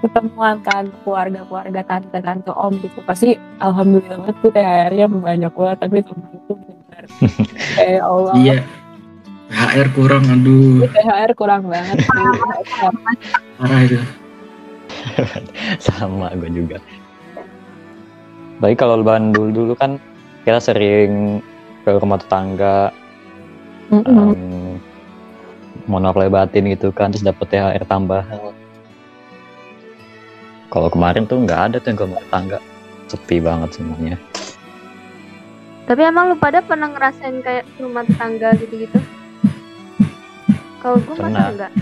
ketemuan 0.00 0.56
kan 0.64 0.88
keluarga-keluarga 1.04 1.84
tante-tante 1.84 2.52
om 2.56 2.72
gitu 2.80 3.04
pasti 3.04 3.36
alhamdulillah 3.60 4.16
banget 4.24 4.36
tuh 4.40 4.50
THR-nya 4.56 5.06
banyak 5.12 5.52
banget 5.52 5.78
tapi 5.84 5.96
tahun 6.00 6.22
itu 6.32 6.52
bener 6.56 7.04
kayak 7.76 8.02
Allah 8.02 8.34
Iya. 8.36 8.58
THR 9.50 9.88
kurang 9.98 10.24
aduh 10.30 10.86
THR 10.88 11.32
kurang 11.36 11.62
banget 11.66 11.98
parah 13.60 13.80
itu. 13.84 13.98
Sama 15.84 16.32
gue 16.38 16.50
juga. 16.54 16.78
Baik 18.60 18.78
kalau 18.80 19.00
lebaran 19.00 19.32
dulu-dulu 19.32 19.74
kan 19.74 19.96
kita 20.44 20.60
sering 20.60 21.40
ke 21.84 21.90
rumah 21.96 22.20
tetangga, 22.20 22.92
Mm-mm. 23.88 24.04
um, 24.06 24.36
monopoli 25.90 26.30
batin 26.30 26.70
gitu 26.70 26.94
kan, 26.94 27.10
terus 27.10 27.26
dapet 27.26 27.50
THR 27.50 27.82
tambahan. 27.90 28.54
Kalau 30.70 30.86
kemarin 30.86 31.26
tuh 31.26 31.42
nggak 31.42 31.60
ada 31.66 31.76
tuh 31.82 31.90
yang 31.90 31.98
ke 31.98 32.04
rumah 32.06 32.22
tetangga, 32.22 32.58
sepi 33.10 33.36
banget 33.42 33.70
semuanya. 33.74 34.16
Tapi 35.90 36.06
emang 36.06 36.30
lu 36.30 36.36
pada 36.38 36.62
pernah 36.62 36.86
ngerasain 36.86 37.42
kayak 37.42 37.66
rumah 37.82 38.06
tetangga 38.06 38.54
gitu-gitu? 38.54 39.02
Kalau 40.78 40.96
gue 41.02 41.14
Pernah. 41.18 41.34
masa 41.34 41.50
enggak. 41.50 41.72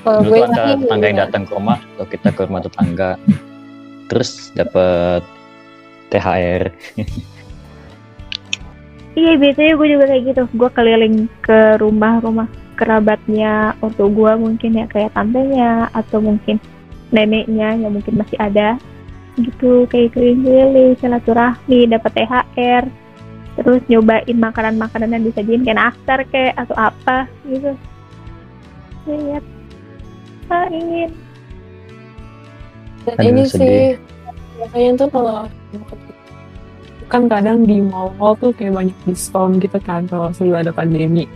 kalau 0.00 0.20
gue 0.24 0.38
ada 0.38 0.62
tetangga 0.78 1.06
yang 1.10 1.20
datang 1.26 1.42
ke 1.44 1.52
rumah, 1.52 1.78
atau 1.82 2.06
kita 2.06 2.28
ke 2.30 2.40
rumah 2.46 2.62
tetangga, 2.62 3.10
terus 4.06 4.54
dapet 4.54 5.26
THR. 6.14 6.70
iya 9.18 9.32
biasanya 9.38 9.72
gue 9.74 9.88
juga 9.90 10.04
kayak 10.10 10.22
gitu. 10.32 10.42
Gue 10.54 10.70
keliling 10.70 11.26
ke 11.42 11.78
rumah-rumah 11.78 12.48
kerabatnya 12.78 13.76
ortu 13.84 14.08
gue 14.08 14.32
mungkin 14.40 14.80
ya 14.80 14.86
kayak 14.88 15.12
tantenya 15.12 15.92
atau 15.92 16.18
mungkin 16.24 16.56
neneknya 17.12 17.76
yang 17.76 17.92
mungkin 17.92 18.18
masih 18.18 18.38
ada. 18.38 18.78
Gitu 19.38 19.86
kayak 19.88 20.14
keliling-keliling 20.14 20.98
silaturahmi 20.98 21.90
dapat 21.90 22.12
THR 22.14 22.84
terus 23.58 23.82
nyobain 23.90 24.38
makanan-makanan 24.38 25.10
yang 25.20 25.24
disajiin 25.26 25.66
kayak 25.66 25.78
nastar 25.78 26.22
kayak 26.30 26.54
atau 26.56 26.76
apa 26.78 27.26
gitu. 27.44 27.72
Lihat 29.10 29.44
ah 30.50 30.66
ingin. 30.70 31.10
Dan 33.00 33.16
Aduh, 33.16 33.28
ini 33.32 33.42
sedih. 33.48 33.58
sih 33.58 33.80
biasanya 34.60 34.90
tuh 35.00 35.08
kalau 35.08 35.48
kan 37.10 37.26
kadang 37.26 37.66
di 37.66 37.82
mall-mall 37.82 38.38
tuh 38.38 38.54
kayak 38.54 38.78
banyak 38.78 38.98
diskon 39.02 39.58
gitu 39.58 39.82
kan 39.82 40.06
kalau 40.06 40.30
sebelum 40.30 40.62
ada 40.62 40.70
pandemi. 40.70 41.26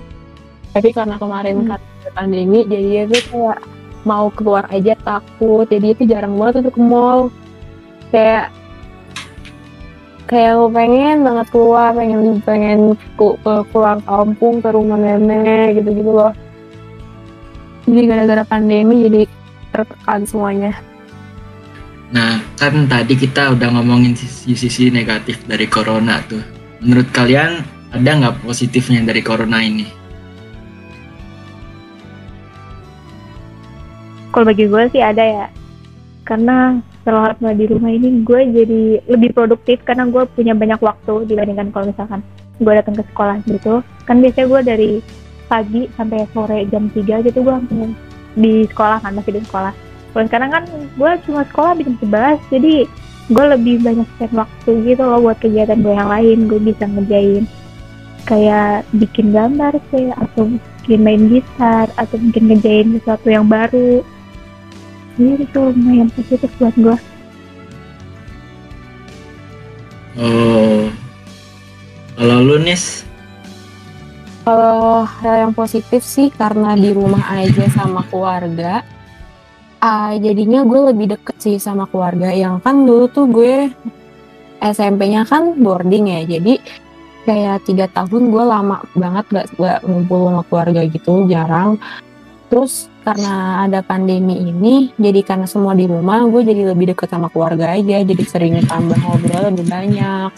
Tapi 0.70 0.94
karena 0.94 1.18
kemarin 1.18 1.66
Hmm. 1.66 1.68
kan 1.74 1.80
ada 1.82 2.10
pandemi, 2.14 2.62
jadi 2.70 3.10
itu 3.10 3.18
kayak 3.34 3.58
mau 4.06 4.30
keluar 4.30 4.70
aja 4.70 4.94
takut. 5.02 5.66
Jadi 5.66 5.86
itu 5.98 6.02
jarang 6.06 6.38
banget 6.38 6.62
untuk 6.62 6.78
ke 6.78 6.82
mall. 6.82 7.20
Kayak 8.14 8.54
kayak 10.30 10.56
pengen 10.72 11.16
banget 11.20 11.46
keluar, 11.52 11.90
pengen 11.92 12.40
pengen 12.46 12.80
ke, 13.18 13.26
ke 13.42 13.52
pulang 13.74 14.00
kampung 14.06 14.62
ke 14.62 14.68
rumah 14.72 14.96
nenek 14.96 15.82
gitu-gitu 15.82 16.10
loh. 16.10 16.32
jadi 17.84 18.00
gara-gara 18.08 18.44
pandemi 18.48 19.04
jadi 19.04 19.22
tertekan 19.68 20.24
semuanya 20.24 20.72
Nah, 22.14 22.38
kan 22.54 22.86
tadi 22.86 23.18
kita 23.18 23.58
udah 23.58 23.74
ngomongin 23.74 24.14
sisi-sisi 24.14 24.86
negatif 24.86 25.42
dari 25.50 25.66
corona 25.66 26.22
tuh. 26.30 26.38
Menurut 26.78 27.10
kalian 27.10 27.66
ada 27.90 28.06
nggak 28.06 28.46
positifnya 28.46 29.02
dari 29.02 29.18
corona 29.18 29.58
ini? 29.58 29.90
Kalau 34.30 34.46
bagi 34.46 34.70
gue 34.70 34.82
sih 34.94 35.02
ada 35.02 35.26
ya. 35.26 35.46
Karena 36.22 36.78
setelah 37.02 37.34
di 37.50 37.66
rumah 37.66 37.90
ini 37.90 38.22
gue 38.22 38.40
jadi 38.62 38.82
lebih 39.10 39.34
produktif 39.34 39.82
karena 39.82 40.06
gue 40.06 40.22
punya 40.38 40.54
banyak 40.54 40.78
waktu 40.78 41.26
dibandingkan 41.26 41.74
kalau 41.74 41.90
misalkan 41.90 42.22
gue 42.62 42.72
datang 42.78 42.94
ke 42.94 43.02
sekolah 43.10 43.42
gitu. 43.50 43.82
Kan 44.06 44.22
biasanya 44.22 44.46
gue 44.46 44.60
dari 44.62 44.90
pagi 45.50 45.90
sampai 45.98 46.30
sore 46.30 46.62
jam 46.70 46.86
3 46.94 47.26
gitu 47.26 47.42
gue 47.42 47.56
di 48.38 48.70
sekolah 48.70 49.02
kan 49.02 49.18
masih 49.18 49.34
di 49.34 49.42
sekolah 49.42 49.74
kalau 50.14 50.30
sekarang 50.30 50.50
kan 50.54 50.64
gue 50.70 51.10
cuma 51.26 51.42
sekolah 51.50 51.74
jam 51.74 51.98
11 51.98 52.54
jadi 52.54 52.74
gue 53.34 53.44
lebih 53.56 53.82
banyak 53.82 54.08
spend 54.14 54.34
waktu 54.36 54.70
gitu 54.84 55.02
loh 55.02 55.18
buat 55.18 55.38
kegiatan 55.40 55.80
gue 55.80 55.94
yang 55.96 56.10
lain. 56.12 56.38
Gue 56.46 56.60
bisa 56.60 56.84
ngerjain 56.86 57.44
kayak 58.24 58.86
bikin 58.96 59.34
gambar 59.34 59.74
sih 59.92 60.14
atau 60.14 60.48
mungkin 60.54 61.00
main 61.02 61.22
gitar 61.32 61.88
atau 61.98 62.16
mungkin 62.20 62.42
ngerjain 62.52 62.88
sesuatu 63.00 63.26
yang 63.26 63.46
baru. 63.48 64.06
Jadi 65.18 65.46
itu 65.46 65.58
lumayan 65.58 66.10
positif 66.14 66.50
buat 66.58 66.74
gue 66.74 66.96
Oh, 70.14 70.86
kalau 72.14 72.38
lu 72.38 72.62
nis, 72.62 73.02
Kalau 74.46 75.02
hal 75.02 75.48
yang 75.48 75.54
positif 75.56 76.04
sih 76.04 76.28
karena 76.30 76.78
di 76.78 76.92
rumah 76.94 77.32
aja 77.34 77.66
sama 77.72 78.04
keluarga, 78.06 78.84
ah, 79.84 80.16
jadinya 80.16 80.64
gue 80.64 80.80
lebih 80.90 81.06
deket 81.12 81.36
sih 81.36 81.56
sama 81.60 81.84
keluarga. 81.84 82.32
Yang 82.32 82.64
kan 82.64 82.76
dulu 82.88 83.04
tuh 83.12 83.28
gue 83.28 83.68
SMP-nya 84.64 85.28
kan 85.28 85.60
boarding 85.60 86.08
ya, 86.08 86.20
jadi 86.24 86.56
kayak 87.28 87.68
tiga 87.68 87.86
tahun 87.92 88.32
gue 88.32 88.44
lama 88.44 88.80
banget 88.96 89.24
gak, 89.28 89.46
gak 89.60 89.80
ngumpul 89.84 90.32
sama 90.32 90.42
keluarga 90.48 90.80
gitu, 90.88 91.28
jarang. 91.28 91.76
Terus 92.48 92.88
karena 93.04 93.66
ada 93.68 93.84
pandemi 93.84 94.40
ini, 94.40 94.88
jadi 94.96 95.20
karena 95.20 95.44
semua 95.44 95.76
di 95.76 95.84
rumah, 95.84 96.24
gue 96.24 96.40
jadi 96.40 96.72
lebih 96.72 96.96
deket 96.96 97.12
sama 97.12 97.28
keluarga 97.28 97.76
aja, 97.76 98.00
jadi 98.00 98.24
sering 98.24 98.56
tambah 98.64 98.96
ngobrol 98.96 99.52
lebih 99.52 99.68
banyak. 99.68 100.32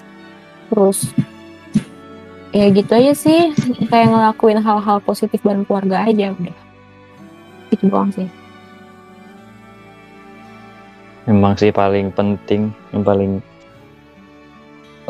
Terus 0.66 1.14
ya 2.56 2.72
gitu 2.72 2.88
aja 2.96 3.12
sih 3.12 3.52
kayak 3.92 4.08
ngelakuin 4.10 4.64
hal-hal 4.64 4.98
positif 5.04 5.44
bareng 5.44 5.68
keluarga 5.68 6.08
aja 6.08 6.32
udah 6.32 6.56
itu 7.68 7.84
doang 7.92 8.08
sih 8.16 8.24
Memang 11.26 11.58
sih 11.58 11.74
paling 11.74 12.14
penting, 12.14 12.70
yang 12.94 13.02
paling 13.02 13.32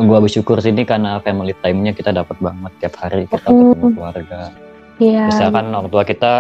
gua 0.01 0.21
bersyukur 0.21 0.61
sini 0.61 0.85
karena 0.85 1.21
family 1.21 1.53
time-nya 1.61 1.93
kita 1.93 2.13
dapat 2.13 2.37
banget 2.41 2.73
tiap 2.81 2.95
hari 3.01 3.29
kita 3.29 3.49
ketemu 3.49 3.97
keluarga. 3.97 4.53
Iya 4.97 5.29
Misalkan 5.29 5.73
orang 5.77 5.93
tua 5.93 6.05
kita 6.09 6.33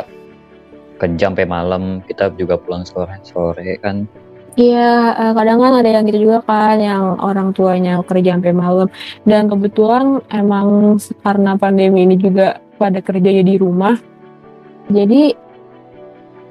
kerja 0.97 1.28
sampai 1.28 1.45
malam, 1.45 2.00
kita 2.09 2.33
juga 2.40 2.56
pulang 2.56 2.88
sore 2.88 3.21
sore 3.21 3.76
kan. 3.85 4.09
iya 4.56 5.12
eh, 5.12 5.33
kadang 5.37 5.61
kan 5.61 5.85
ada 5.85 5.88
yang 5.92 6.09
gitu 6.09 6.33
juga 6.33 6.40
kan 6.49 6.80
yang 6.80 7.21
orang 7.21 7.52
tuanya 7.52 8.00
kerja 8.00 8.40
sampai 8.40 8.56
malam 8.56 8.88
dan 9.28 9.52
kebetulan 9.52 10.25
emang 10.33 10.97
karena 11.21 11.61
pandemi 11.61 12.09
ini 12.09 12.16
juga 12.16 12.56
pada 12.80 13.04
kerjanya 13.04 13.45
di 13.45 13.61
rumah 13.61 14.00
jadi 14.88 15.37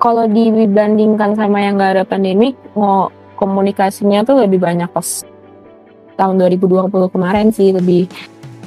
kalau 0.02 0.28
dibandingkan 0.28 1.34
sama 1.36 1.64
yang 1.64 1.80
gak 1.80 2.00
ada 2.00 2.04
pandemi 2.04 2.54
mau 2.76 3.10
komunikasinya 3.36 4.24
tuh 4.24 4.44
lebih 4.44 4.64
banyak 4.64 4.88
pas 4.92 5.24
tahun 6.16 6.40
2020 6.40 6.92
kemarin 7.12 7.52
sih 7.52 7.76
lebih 7.76 8.08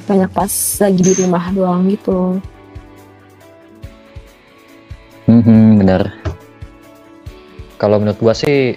banyak 0.05 0.29
pas 0.33 0.51
lagi 0.81 1.01
di 1.01 1.13
rumah 1.21 1.49
doang 1.53 1.89
gitu 1.89 2.37
Mhm, 5.29 5.85
benar. 5.85 6.09
Kalau 7.77 8.01
menurut 8.01 8.17
gua 8.17 8.33
sih 8.33 8.73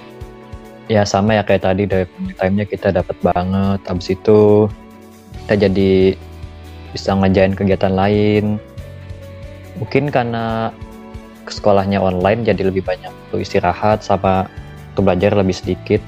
ya 0.84 1.08
sama 1.08 1.40
ya 1.40 1.42
kayak 1.48 1.64
tadi 1.64 1.88
dari 1.88 2.04
time-nya 2.36 2.68
kita 2.68 2.92
dapat 2.92 3.16
banget. 3.24 3.80
Abis 3.88 4.12
itu 4.12 4.68
kita 5.42 5.64
jadi 5.64 5.92
bisa 6.92 7.16
ngejain 7.16 7.56
kegiatan 7.56 7.96
lain. 7.96 8.60
Mungkin 9.80 10.12
karena 10.12 10.76
sekolahnya 11.48 11.98
online 11.98 12.46
jadi 12.46 12.68
lebih 12.68 12.84
banyak 12.86 13.10
tuh 13.32 13.42
istirahat 13.42 14.04
sama 14.04 14.46
tuh 14.94 15.02
belajar 15.02 15.34
lebih 15.34 15.56
sedikit. 15.56 16.02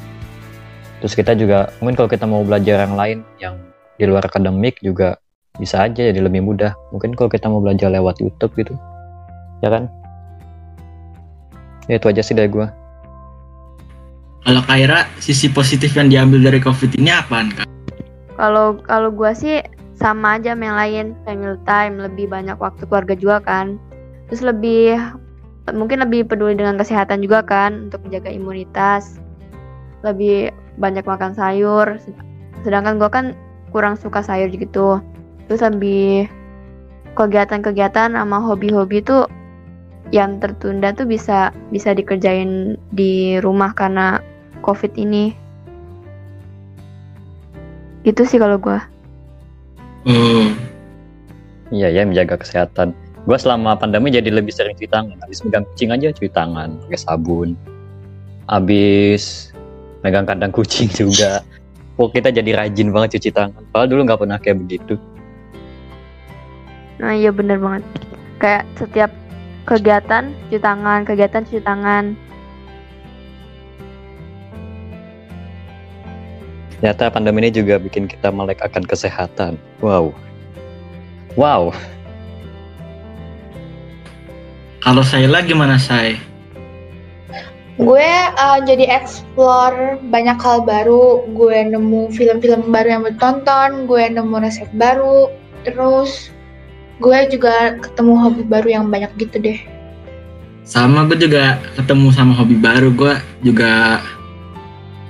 Terus 1.00 1.14
kita 1.16 1.36
juga 1.36 1.72
mungkin 1.80 1.96
kalau 1.98 2.10
kita 2.10 2.24
mau 2.24 2.42
belajar 2.44 2.84
yang 2.86 2.94
lain 2.94 3.18
yang 3.40 3.54
di 3.96 4.04
luar 4.08 4.24
akademik 4.26 4.80
juga 4.80 5.18
bisa 5.58 5.86
aja 5.86 6.10
jadi 6.10 6.20
lebih 6.20 6.42
mudah. 6.42 6.74
Mungkin 6.90 7.14
kalau 7.14 7.30
kita 7.30 7.46
mau 7.46 7.62
belajar 7.62 7.90
lewat 7.90 8.18
YouTube 8.18 8.52
gitu. 8.58 8.74
Ya 9.62 9.70
kan? 9.70 9.86
Ya 11.86 12.00
itu 12.00 12.06
aja 12.08 12.22
sih 12.24 12.36
dari 12.36 12.48
gua. 12.48 12.72
kalau 14.44 14.60
Kaira 14.68 15.08
sisi 15.24 15.48
positif 15.48 15.96
yang 15.96 16.12
diambil 16.12 16.52
dari 16.52 16.60
COVID 16.60 17.00
ini 17.00 17.08
apaan 17.08 17.48
kak? 17.48 17.64
Kalau 18.36 18.76
kalau 18.84 19.08
gua 19.08 19.32
sih 19.32 19.64
sama 19.96 20.36
aja 20.36 20.52
yang 20.52 20.76
lain, 20.76 21.06
family 21.24 21.56
time, 21.64 21.96
lebih 21.96 22.28
banyak 22.28 22.58
waktu 22.60 22.84
keluarga 22.84 23.14
juga 23.16 23.40
kan. 23.40 23.80
Terus 24.30 24.42
lebih 24.44 25.00
mungkin 25.72 26.04
lebih 26.04 26.28
peduli 26.28 26.56
dengan 26.56 26.76
kesehatan 26.76 27.24
juga 27.24 27.44
kan 27.44 27.88
untuk 27.88 28.04
menjaga 28.04 28.30
imunitas. 28.32 29.20
Lebih 30.04 30.52
banyak 30.76 31.04
makan 31.04 31.32
sayur. 31.36 31.96
Sedangkan 32.64 33.00
gua 33.00 33.10
kan 33.12 33.36
kurang 33.72 33.96
suka 33.96 34.20
sayur 34.24 34.48
gitu. 34.52 35.00
Terus 35.48 35.60
lebih 35.60 36.28
kegiatan-kegiatan 37.14 38.16
sama 38.16 38.38
hobi-hobi 38.42 39.04
tuh 39.04 39.30
yang 40.10 40.42
tertunda 40.42 40.92
tuh 40.92 41.08
bisa 41.08 41.54
bisa 41.72 41.94
dikerjain 41.94 42.76
di 42.92 43.38
rumah 43.40 43.72
karena 43.72 44.20
COVID 44.64 44.96
ini. 44.96 45.32
Gitu 48.04 48.22
sih 48.28 48.36
kalau 48.36 48.60
gua. 48.60 48.84
Oh, 50.04 50.52
Iya 51.72 51.88
ya 51.90 52.02
menjaga 52.04 52.36
kesehatan. 52.38 52.92
Gua 53.24 53.40
selama 53.40 53.72
pandemi 53.72 54.12
jadi 54.12 54.28
lebih 54.28 54.52
sering 54.52 54.76
cuci 54.76 54.88
tangan. 54.92 55.16
Habis 55.24 55.40
megang 55.48 55.64
kucing 55.72 55.88
aja 55.96 56.12
cuci 56.12 56.28
tangan 56.28 56.76
pakai 56.84 57.00
sabun. 57.00 57.56
Habis 58.52 59.52
megang 60.04 60.28
kandang 60.28 60.52
kucing 60.52 60.92
juga. 61.00 61.40
Oh 61.96 62.12
kita 62.12 62.28
jadi 62.28 62.52
rajin 62.52 62.92
banget 62.92 63.16
cuci 63.16 63.32
tangan. 63.32 63.64
Padahal 63.72 63.88
dulu 63.88 64.00
nggak 64.04 64.20
pernah 64.20 64.36
kayak 64.36 64.60
begitu. 64.60 65.00
Nah 67.00 67.16
iya 67.16 67.32
bener 67.32 67.56
banget. 67.56 67.84
Kayak 68.36 68.68
setiap 68.76 69.10
kegiatan 69.64 70.36
cuci 70.46 70.60
tangan, 70.60 71.08
kegiatan 71.08 71.42
cuci 71.48 71.62
tangan. 71.64 72.04
Ternyata 76.76 77.08
pandemi 77.08 77.40
ini 77.40 77.50
juga 77.56 77.80
bikin 77.80 78.04
kita 78.04 78.28
melek 78.28 78.60
akan 78.60 78.84
kesehatan. 78.84 79.56
Wow. 79.80 80.12
Wow. 81.40 81.72
Kalau 84.84 85.00
Saila 85.00 85.40
gimana 85.40 85.80
Say? 85.80 86.20
Gue 87.74 88.06
uh, 88.38 88.62
jadi 88.62 88.86
explore 88.86 89.98
banyak 90.12 90.38
hal 90.38 90.62
baru, 90.62 91.26
gue 91.34 91.74
nemu 91.74 92.12
film-film 92.14 92.70
baru 92.70 92.88
yang 93.00 93.02
bertonton, 93.02 93.90
gue 93.90 94.04
nemu 94.14 94.36
resep 94.38 94.70
baru, 94.78 95.32
terus 95.66 96.30
gue 97.02 97.18
juga 97.34 97.80
ketemu 97.82 98.14
hobi 98.14 98.42
baru 98.46 98.68
yang 98.78 98.84
banyak 98.92 99.10
gitu 99.18 99.42
deh. 99.42 99.58
Sama 100.62 101.10
gue 101.10 101.18
juga 101.18 101.58
ketemu 101.74 102.14
sama 102.14 102.32
hobi 102.38 102.54
baru 102.54 102.94
gue 102.94 103.14
juga 103.42 103.98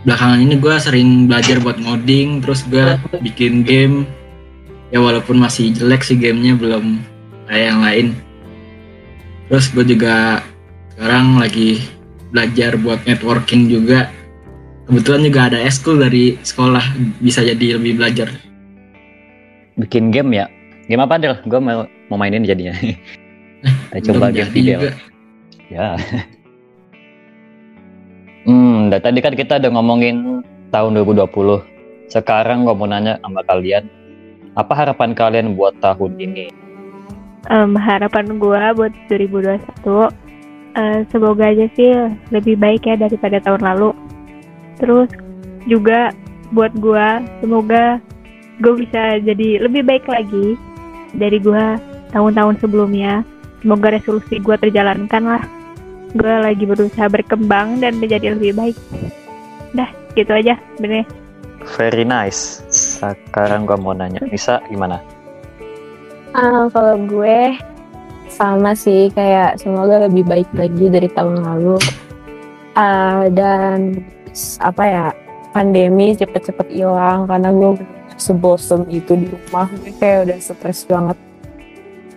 belakangan 0.09 0.41
ini 0.41 0.57
gue 0.57 0.75
sering 0.81 1.09
belajar 1.29 1.61
buat 1.61 1.81
ngoding 1.81 2.45
terus 2.45 2.65
gue 2.69 3.01
bikin 3.25 3.65
game 3.65 4.05
ya 4.93 5.01
walaupun 5.01 5.41
masih 5.41 5.73
jelek 5.73 6.05
sih 6.05 6.21
gamenya 6.21 6.61
belum 6.61 7.01
kayak 7.49 7.65
yang 7.73 7.81
lain 7.81 8.07
terus 9.51 9.69
gue 9.73 9.85
juga 9.97 10.41
sekarang 10.95 11.39
lagi 11.41 11.83
belajar 12.31 12.79
buat 12.81 13.01
networking 13.05 13.71
juga 13.71 14.11
kebetulan 14.89 15.23
juga 15.27 15.41
ada 15.53 15.59
eskul 15.65 16.01
dari 16.01 16.37
sekolah 16.43 16.83
bisa 17.21 17.41
jadi 17.45 17.79
lebih 17.79 17.99
belajar 17.99 18.29
Bikin 19.75 20.15
game 20.15 20.31
ya. 20.39 20.47
Game 20.87 21.03
apa 21.03 21.19
Del? 21.19 21.35
Gue 21.47 21.59
mau, 21.59 21.87
mau 22.11 22.19
mainin 22.19 22.47
jadinya. 22.47 22.75
Kita 23.91 24.15
coba 24.15 24.31
Belum 24.31 24.39
game 24.39 24.53
video. 24.55 24.79
juga. 24.81 24.93
Ya. 25.71 25.89
Hmm, 28.45 28.93
dari 28.93 29.01
tadi 29.01 29.25
kan 29.25 29.33
kita 29.33 29.57
udah 29.57 29.73
ngomongin 29.73 30.45
tahun 30.69 31.01
2020. 31.01 32.13
Sekarang 32.13 32.69
gue 32.69 32.77
mau 32.77 32.85
nanya 32.85 33.17
sama 33.25 33.41
kalian, 33.41 33.89
apa 34.53 34.69
harapan 34.77 35.17
kalian 35.17 35.57
buat 35.57 35.73
tahun 35.81 36.21
ini? 36.21 36.53
Em, 37.53 37.77
harapan 37.77 38.41
gua 38.41 38.73
buat 38.73 38.93
2021 39.13 40.09
eh, 40.75 41.05
semoga 41.13 41.45
aja 41.45 41.67
sih 41.77 41.93
lebih 42.33 42.57
baik 42.57 42.89
ya 42.89 42.97
daripada 42.97 43.37
tahun 43.45 43.63
lalu. 43.63 43.91
Terus 44.81 45.13
juga 45.69 46.11
buat 46.57 46.73
gua 46.81 47.21
semoga 47.45 48.01
gue 48.63 48.87
bisa 48.87 49.19
jadi 49.19 49.67
lebih 49.67 49.83
baik 49.83 50.07
lagi 50.07 50.55
dari 51.13 51.37
gua 51.43 51.77
tahun-tahun 52.17 52.65
sebelumnya. 52.65 53.27
Semoga 53.61 53.93
resolusi 53.93 54.41
gua 54.41 54.57
terjalankan 54.57 55.23
lah. 55.25 55.43
Gue 56.15 56.31
lagi 56.31 56.63
berusaha 56.63 57.11
berkembang 57.11 57.83
dan 57.83 57.99
menjadi 57.99 58.39
lebih 58.39 58.55
baik. 58.55 58.77
Dah, 59.75 59.91
gitu 60.15 60.31
aja 60.31 60.55
bener. 60.79 61.03
Very 61.75 62.07
nice. 62.07 62.63
Sekarang 62.71 63.67
gua 63.69 63.77
mau 63.77 63.93
nanya, 63.93 64.23
Nisa 64.31 64.63
gimana? 64.71 65.14
Ah, 66.35 66.67
kalau 66.67 66.99
gue 67.07 67.55
sama 68.27 68.75
sih 68.75 69.07
kayak 69.15 69.63
semoga 69.63 70.11
lebih 70.11 70.27
baik 70.27 70.51
lagi 70.51 70.91
dari 70.91 71.07
tahun 71.07 71.47
lalu. 71.47 71.79
Ah, 72.75 73.31
dan 73.31 74.03
apa 74.59 74.83
ya 74.83 75.07
pandemi 75.55 76.19
cepet-cepet 76.19 76.75
hilang 76.75 77.31
karena 77.31 77.55
gue 77.55 77.79
sebosen 78.19 78.83
itu 78.91 79.15
di 79.15 79.31
rumah 79.31 79.71
gue 79.71 79.95
kayak 79.95 80.27
udah 80.27 80.39
stres 80.43 80.83
banget. 80.91 81.15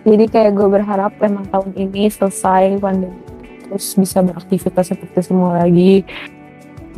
Jadi 0.02 0.24
kayak 0.26 0.52
gue 0.58 0.66
berharap 0.66 1.14
emang 1.22 1.46
tahun 1.54 1.70
ini 1.78 2.10
selesai 2.10 2.74
pandemi 2.82 3.22
terus 3.70 3.94
bisa 3.94 4.18
beraktivitas 4.18 4.90
seperti 4.90 5.30
semua 5.30 5.62
lagi. 5.62 6.02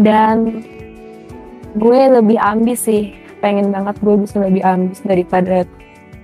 Dan 0.00 0.64
gue 1.76 2.00
lebih 2.16 2.40
ambis 2.40 2.88
sih, 2.88 3.12
pengen 3.44 3.68
banget 3.68 4.00
gue 4.00 4.16
bisa 4.24 4.40
lebih 4.40 4.64
ambis 4.64 5.04
daripada 5.04 5.68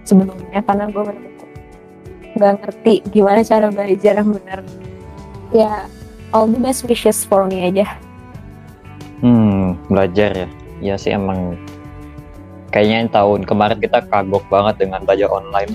sebelumnya 0.06 0.62
karena 0.62 0.86
gue 0.86 1.02
bener-bener 1.02 1.34
nggak 2.36 2.52
ngerti 2.60 2.94
gimana 3.10 3.40
cara 3.42 3.66
belajar 3.68 4.12
yang 4.14 4.30
benar 4.30 4.60
ya 5.50 5.72
all 6.30 6.46
the 6.46 6.56
best 6.56 6.84
wishes 6.84 7.22
for 7.22 7.44
me 7.44 7.66
aja 7.66 7.84
Hmm, 9.16 9.80
belajar 9.88 10.28
ya. 10.36 10.48
Ya 10.76 10.94
sih 10.94 11.08
emang 11.08 11.56
kayaknya 12.68 13.08
tahun 13.08 13.48
kemarin 13.48 13.80
kita 13.80 14.04
kagok 14.06 14.44
banget 14.52 14.76
dengan 14.76 15.08
belajar 15.08 15.32
online. 15.32 15.72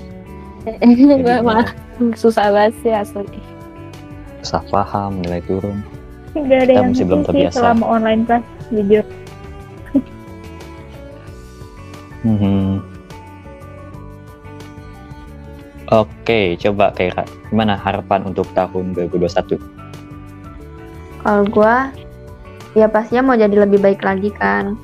gue 1.26 1.36
malah 1.42 1.74
susah 2.14 2.54
banget 2.54 2.78
sih 2.86 2.94
asli 2.94 3.26
Susah 4.46 4.62
paham, 4.70 5.18
nilai 5.18 5.42
turun. 5.42 5.82
Gak 6.32 6.46
ada 6.46 6.62
Kita 6.62 6.72
yang 6.72 6.94
masih 6.94 7.02
belum 7.02 7.22
terbiasa. 7.26 7.54
selama 7.58 7.84
online 7.90 8.22
class 8.22 8.46
jujur. 8.70 9.02
Mhm. 12.22 12.78
Oke, 15.92 16.56
coba 16.56 16.88
Kaira, 16.96 17.28
gimana 17.52 17.76
harapan 17.76 18.24
untuk 18.24 18.48
tahun 18.56 18.96
2021? 18.96 19.60
Kalau 21.20 21.44
gua 21.52 21.92
ya 22.72 22.88
pastinya 22.88 23.28
mau 23.28 23.36
jadi 23.36 23.68
lebih 23.68 23.76
baik 23.76 24.00
lagi 24.00 24.32
kan. 24.32 24.80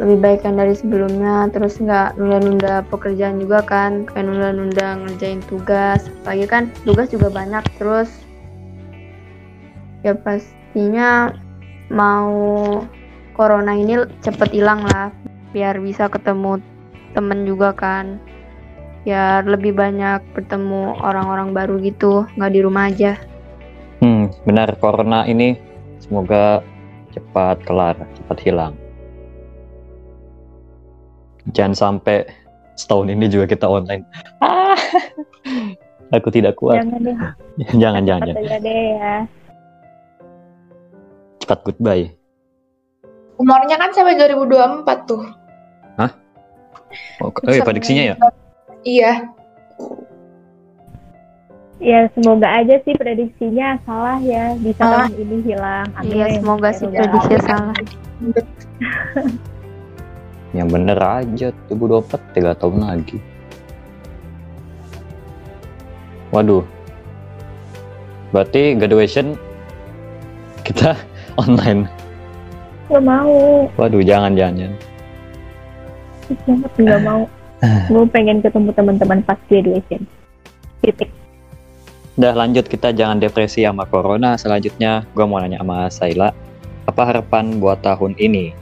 Lebih 0.00 0.16
baik 0.16 0.40
kan 0.48 0.56
dari 0.56 0.72
sebelumnya, 0.72 1.52
terus 1.52 1.76
nggak 1.76 2.16
nunda-nunda 2.16 2.80
pekerjaan 2.88 3.36
juga 3.36 3.60
kan, 3.60 4.08
kayak 4.08 4.32
nunda-nunda 4.32 4.96
ngerjain 5.04 5.44
tugas. 5.44 6.08
Apalagi 6.24 6.48
kan 6.48 6.72
tugas 6.88 7.12
juga 7.12 7.28
banyak, 7.28 7.60
terus 7.76 8.08
ya 10.00 10.16
pastinya 10.16 11.36
mau 11.92 12.32
corona 13.36 13.76
ini 13.76 14.08
cepet 14.24 14.56
hilang 14.56 14.88
lah, 14.88 15.12
biar 15.52 15.76
bisa 15.84 16.08
ketemu 16.08 16.64
temen 17.12 17.44
juga 17.44 17.76
kan. 17.76 18.16
Biar 19.00 19.48
lebih 19.48 19.72
banyak 19.72 20.20
bertemu 20.36 21.00
orang-orang 21.00 21.56
baru 21.56 21.80
gitu, 21.80 22.28
nggak 22.36 22.52
di 22.52 22.60
rumah 22.60 22.92
aja. 22.92 23.16
Hmm, 24.00 24.28
benar 24.44 24.76
corona 24.80 25.24
ini 25.24 25.56
semoga 26.00 26.60
cepat 27.12 27.64
kelar, 27.64 27.96
cepat 28.16 28.38
hilang. 28.44 28.74
Jangan 31.56 31.72
sampai 31.72 32.28
setahun 32.76 33.08
ini 33.08 33.26
juga 33.28 33.48
kita 33.48 33.64
online. 33.64 34.04
Ah, 34.44 34.76
aku 36.16 36.28
tidak 36.28 36.60
kuat. 36.60 36.84
Jangan 36.84 37.00
deh, 37.00 37.16
Jangan, 37.80 38.02
jangan, 38.04 38.22
cepat 38.28 38.36
jangan. 38.36 38.52
aja 38.52 38.58
deh 38.60 38.82
ya. 38.96 39.16
Cepat 41.40 41.58
goodbye. 41.64 42.06
Umurnya 43.40 43.80
kan 43.80 43.88
sampai 43.96 44.20
2024 44.20 45.08
tuh. 45.08 45.24
Oh, 47.20 47.30
oh 47.30 47.52
iya, 47.52 47.62
prediksinya 47.62 48.04
ya? 48.12 48.14
Iya. 48.82 49.30
Ya 51.80 52.12
semoga 52.12 52.44
aja 52.44 52.76
sih 52.84 52.92
prediksinya 52.92 53.80
salah 53.88 54.20
ya 54.20 54.52
bisa 54.60 54.84
Salah. 54.84 55.08
tahun 55.08 55.16
ini 55.16 55.36
hilang. 55.48 55.88
Amin. 55.96 56.12
Iya, 56.12 56.26
semoga 56.36 56.68
sih 56.76 56.84
Semoga. 56.84 56.98
prediksinya 57.00 57.40
salah. 57.48 57.72
Yang 60.56 60.68
bener 60.74 60.98
aja, 60.98 61.48
2024 61.70 62.34
tiga 62.36 62.52
tahun 62.58 62.82
lagi. 62.84 63.18
Waduh. 66.30 66.62
Berarti 68.30 68.76
graduation 68.76 69.34
kita 70.62 70.94
online. 71.42 71.88
Gak 72.90 73.02
mau, 73.06 73.70
Waduh, 73.78 74.02
jangan, 74.02 74.34
jangan, 74.34 74.66
jangan. 74.66 74.76
nggak 76.76 77.00
mau. 77.02 77.22
Gue 77.60 78.08
pengen 78.08 78.40
ketemu 78.40 78.72
teman-teman 78.72 79.20
pas 79.20 79.36
graduation. 79.48 80.08
Titik. 80.80 81.12
Udah 82.16 82.32
lanjut 82.36 82.68
kita 82.68 82.92
jangan 82.92 83.20
depresi 83.20 83.64
sama 83.68 83.84
corona. 83.84 84.36
Selanjutnya 84.40 85.04
gue 85.12 85.24
mau 85.24 85.40
nanya 85.40 85.60
sama 85.60 85.88
Saila. 85.92 86.32
Apa 86.88 87.04
harapan 87.04 87.60
buat 87.60 87.84
tahun 87.84 88.16
ini? 88.16 88.56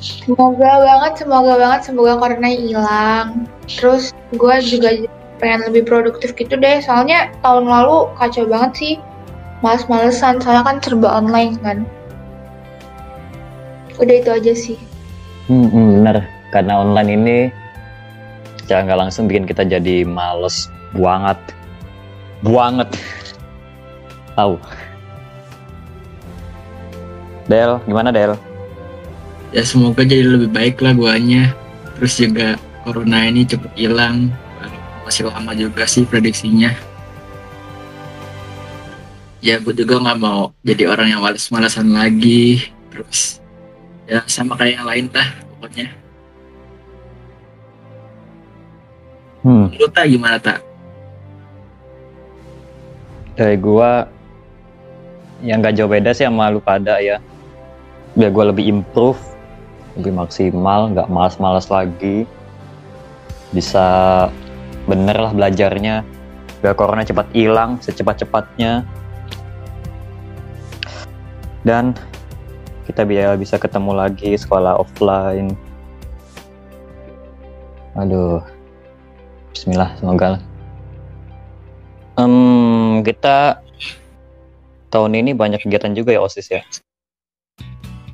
Semoga 0.00 0.80
banget, 0.80 1.24
semoga 1.24 1.54
banget, 1.56 1.80
semoga 1.88 2.20
corona 2.20 2.48
hilang. 2.52 3.48
Terus 3.68 4.12
gue 4.32 4.56
juga 4.64 5.08
pengen 5.36 5.68
lebih 5.72 5.88
produktif 5.88 6.32
gitu 6.36 6.56
deh. 6.56 6.80
Soalnya 6.84 7.32
tahun 7.44 7.68
lalu 7.68 8.08
kacau 8.16 8.48
banget 8.48 8.72
sih. 8.76 8.94
Males-malesan, 9.64 10.40
soalnya 10.40 10.64
kan 10.68 10.76
serba 10.84 11.08
online 11.16 11.56
kan. 11.64 11.78
Udah 13.96 14.14
itu 14.20 14.30
aja 14.32 14.52
sih. 14.52 14.76
Hmm, 15.48 15.68
hmm, 15.72 16.04
bener. 16.04 16.35
Karena 16.56 16.80
online 16.80 17.10
ini 17.12 17.36
secara 18.64 18.88
nggak 18.88 19.00
langsung 19.04 19.28
bikin 19.28 19.44
kita 19.44 19.68
jadi 19.68 20.08
males 20.08 20.72
banget. 20.96 21.36
Banget. 22.40 22.88
Tahu. 24.32 24.56
Del, 27.44 27.76
gimana 27.84 28.08
Del? 28.08 28.40
ya 29.54 29.62
semoga 29.62 30.02
jadi 30.02 30.26
lebih 30.26 30.50
baik 30.50 30.82
lah 30.82 30.92
guanya 30.92 31.54
terus 31.96 32.18
juga 32.18 32.60
corona 32.82 33.24
ini 33.24 33.46
cepet 33.46 33.72
hilang 33.78 34.28
masih 35.08 35.30
lama 35.30 35.54
juga 35.54 35.86
sih 35.86 36.02
prediksinya 36.02 36.74
ya 39.40 39.62
gue 39.62 39.72
juga 39.72 40.02
nggak 40.02 40.18
mau 40.18 40.50
jadi 40.66 40.90
orang 40.92 41.08
yang 41.14 41.22
males-malesan 41.22 41.94
lagi 41.94 42.68
terus 42.90 43.38
ya 44.10 44.20
sama 44.28 44.58
kayak 44.58 44.82
yang 44.82 44.86
lain 44.86 45.06
lah 45.14 45.28
pokoknya 45.56 45.88
Hmm, 49.46 49.70
lu 49.78 49.86
tak 49.94 50.10
gimana 50.10 50.42
tak 50.42 50.66
dari 53.36 53.60
gua 53.60 54.08
yang 55.44 55.60
gak 55.60 55.76
jauh 55.76 55.92
beda 55.92 56.16
sih 56.16 56.24
sama 56.24 56.48
lu 56.48 56.58
pada 56.58 56.96
ya. 56.98 57.20
Biar 58.16 58.32
gua 58.32 58.48
lebih 58.48 58.64
improve, 58.64 59.20
lebih 60.00 60.16
maksimal, 60.16 60.88
nggak 60.96 61.12
malas-malas 61.12 61.68
lagi. 61.68 62.24
Bisa 63.52 64.26
bener 64.88 65.20
lah 65.20 65.36
belajarnya. 65.36 66.00
Biar 66.64 66.72
corona 66.72 67.04
cepat 67.04 67.28
hilang, 67.36 67.76
secepat-cepatnya. 67.84 68.88
Dan 71.60 71.92
kita 72.88 73.04
biar 73.04 73.36
bisa 73.36 73.60
ketemu 73.60 73.92
lagi 73.92 74.32
sekolah 74.40 74.80
offline. 74.80 75.52
Aduh. 78.00 78.55
Bismillah, 79.56 79.96
semoga 79.96 80.36
lah. 80.36 80.42
Em, 82.20 83.00
kita 83.00 83.64
tahun 84.92 85.16
ini 85.16 85.32
banyak 85.32 85.64
kegiatan 85.64 85.96
juga 85.96 86.12
ya 86.12 86.20
OSIS 86.20 86.52
ya. 86.52 86.60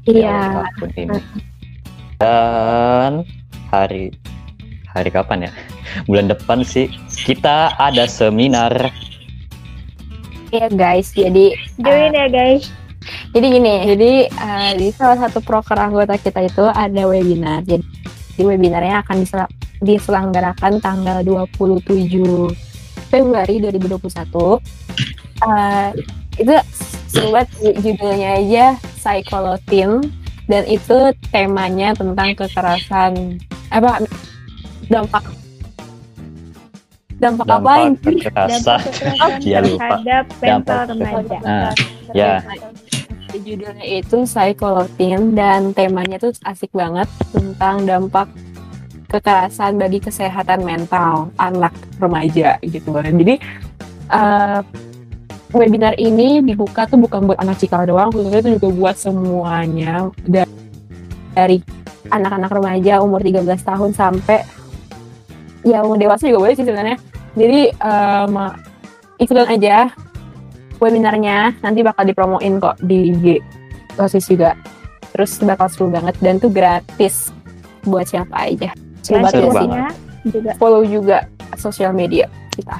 iya 0.06 0.62
tahun 0.78 0.90
ini. 0.94 1.18
Dan 2.22 3.26
hari 3.74 4.14
hari 4.86 5.10
kapan 5.10 5.50
ya? 5.50 5.52
Bulan 6.08 6.30
depan 6.30 6.62
sih 6.62 6.86
kita 7.26 7.74
ada 7.74 8.06
seminar. 8.06 8.94
iya 10.54 10.70
guys 10.70 11.10
jadi 11.10 11.58
Join 11.80 12.12
ya 12.14 12.28
guys. 12.30 12.70
jadi 13.32 13.46
gini 13.50 13.74
jadi 13.88 14.10
eh, 14.28 14.70
di 14.76 14.88
salah 14.92 15.16
satu 15.16 15.40
proker 15.40 15.80
anggota 15.80 16.14
kita 16.20 16.44
itu 16.44 16.68
ada 16.68 17.08
webinar 17.08 17.64
jadi 17.64 17.80
di 18.36 18.42
webinarnya 18.44 19.00
akan 19.00 19.24
disel- 19.24 19.48
diselenggarakan 19.82 20.78
tanggal 20.78 21.20
27 21.20 22.48
Februari 23.10 23.60
2021 23.60 24.62
eh, 25.42 25.88
itu 26.38 26.54
ju- 27.12 27.76
judulnya 27.82 28.30
aja 28.40 28.66
Psycholotin 28.96 30.00
dan 30.46 30.62
itu 30.66 30.96
temanya 31.30 31.94
tentang 31.94 32.34
kekerasan. 32.34 33.38
Apa? 33.68 34.02
Dampak. 34.86 35.24
Dampak, 37.18 37.46
apa 37.46 37.54
dampak 37.54 37.76
ini? 37.78 38.18
kekerasan. 38.18 38.80
Kekerasan 38.86 39.38
Iya, 39.42 39.58
lupa. 39.62 39.78
terhadap 39.78 40.24
mental 40.42 40.80
Dampak 40.82 40.88
remaja. 40.90 41.38
Nah, 41.42 41.72
ya. 42.10 42.32
Judulnya 43.32 43.86
itu 43.86 44.16
Psycholotin 44.26 45.20
dan 45.32 45.72
temanya 45.72 46.20
tuh 46.20 46.34
asik 46.44 46.68
banget 46.74 47.06
tentang 47.32 47.86
dampak 47.86 48.28
kekerasan 49.12 49.76
bagi 49.76 50.00
kesehatan 50.00 50.64
mental 50.64 51.28
anak 51.36 51.76
remaja 52.00 52.56
gitu 52.64 52.96
kan. 52.96 53.12
Jadi 53.12 53.36
eh, 54.08 54.60
webinar 55.52 55.92
ini 56.00 56.40
dibuka 56.40 56.88
tuh 56.88 56.96
bukan 56.96 57.28
buat 57.28 57.38
anak 57.38 57.60
cikal 57.60 57.84
doang, 57.84 58.08
khususnya 58.08 58.40
itu 58.40 58.56
juga 58.56 58.68
buat 58.72 58.96
semuanya 58.96 60.08
Da- 60.24 60.48
dari 61.36 61.60
anak-anak 62.08 62.50
remaja 62.50 63.04
umur 63.04 63.20
13 63.20 63.60
tahun 63.60 63.92
sampai 63.92 64.40
ya 65.62 65.84
umur 65.84 66.00
dewasa 66.00 66.24
juga 66.26 66.48
boleh 66.48 66.56
sih 66.56 66.64
sebenarnya. 66.64 66.96
Jadi 67.36 67.60
ma- 68.32 68.56
ikutan 69.20 69.48
aja 69.48 69.92
webinarnya 70.82 71.54
nanti 71.62 71.80
bakal 71.86 72.04
dipromoin 72.04 72.58
kok 72.58 72.76
di 72.82 73.12
IG 73.14 73.26
OSIS 73.96 74.26
juga. 74.28 74.58
Terus 75.12 75.36
bakal 75.44 75.68
seru 75.68 75.86
banget 75.92 76.16
dan 76.24 76.40
tuh 76.40 76.48
gratis 76.48 77.28
buat 77.84 78.08
siapa 78.08 78.48
aja. 78.48 78.72
Seru 79.02 79.12
Dan 79.12 79.20
banget 79.20 79.32
Seru 79.34 79.42
ya 79.42 79.52
banget. 79.52 79.68
videonya 79.68 79.90
juga 80.24 80.50
Follow 80.56 80.82
juga 80.82 81.18
sosial 81.56 81.92
media 81.92 82.26
kita. 82.50 82.78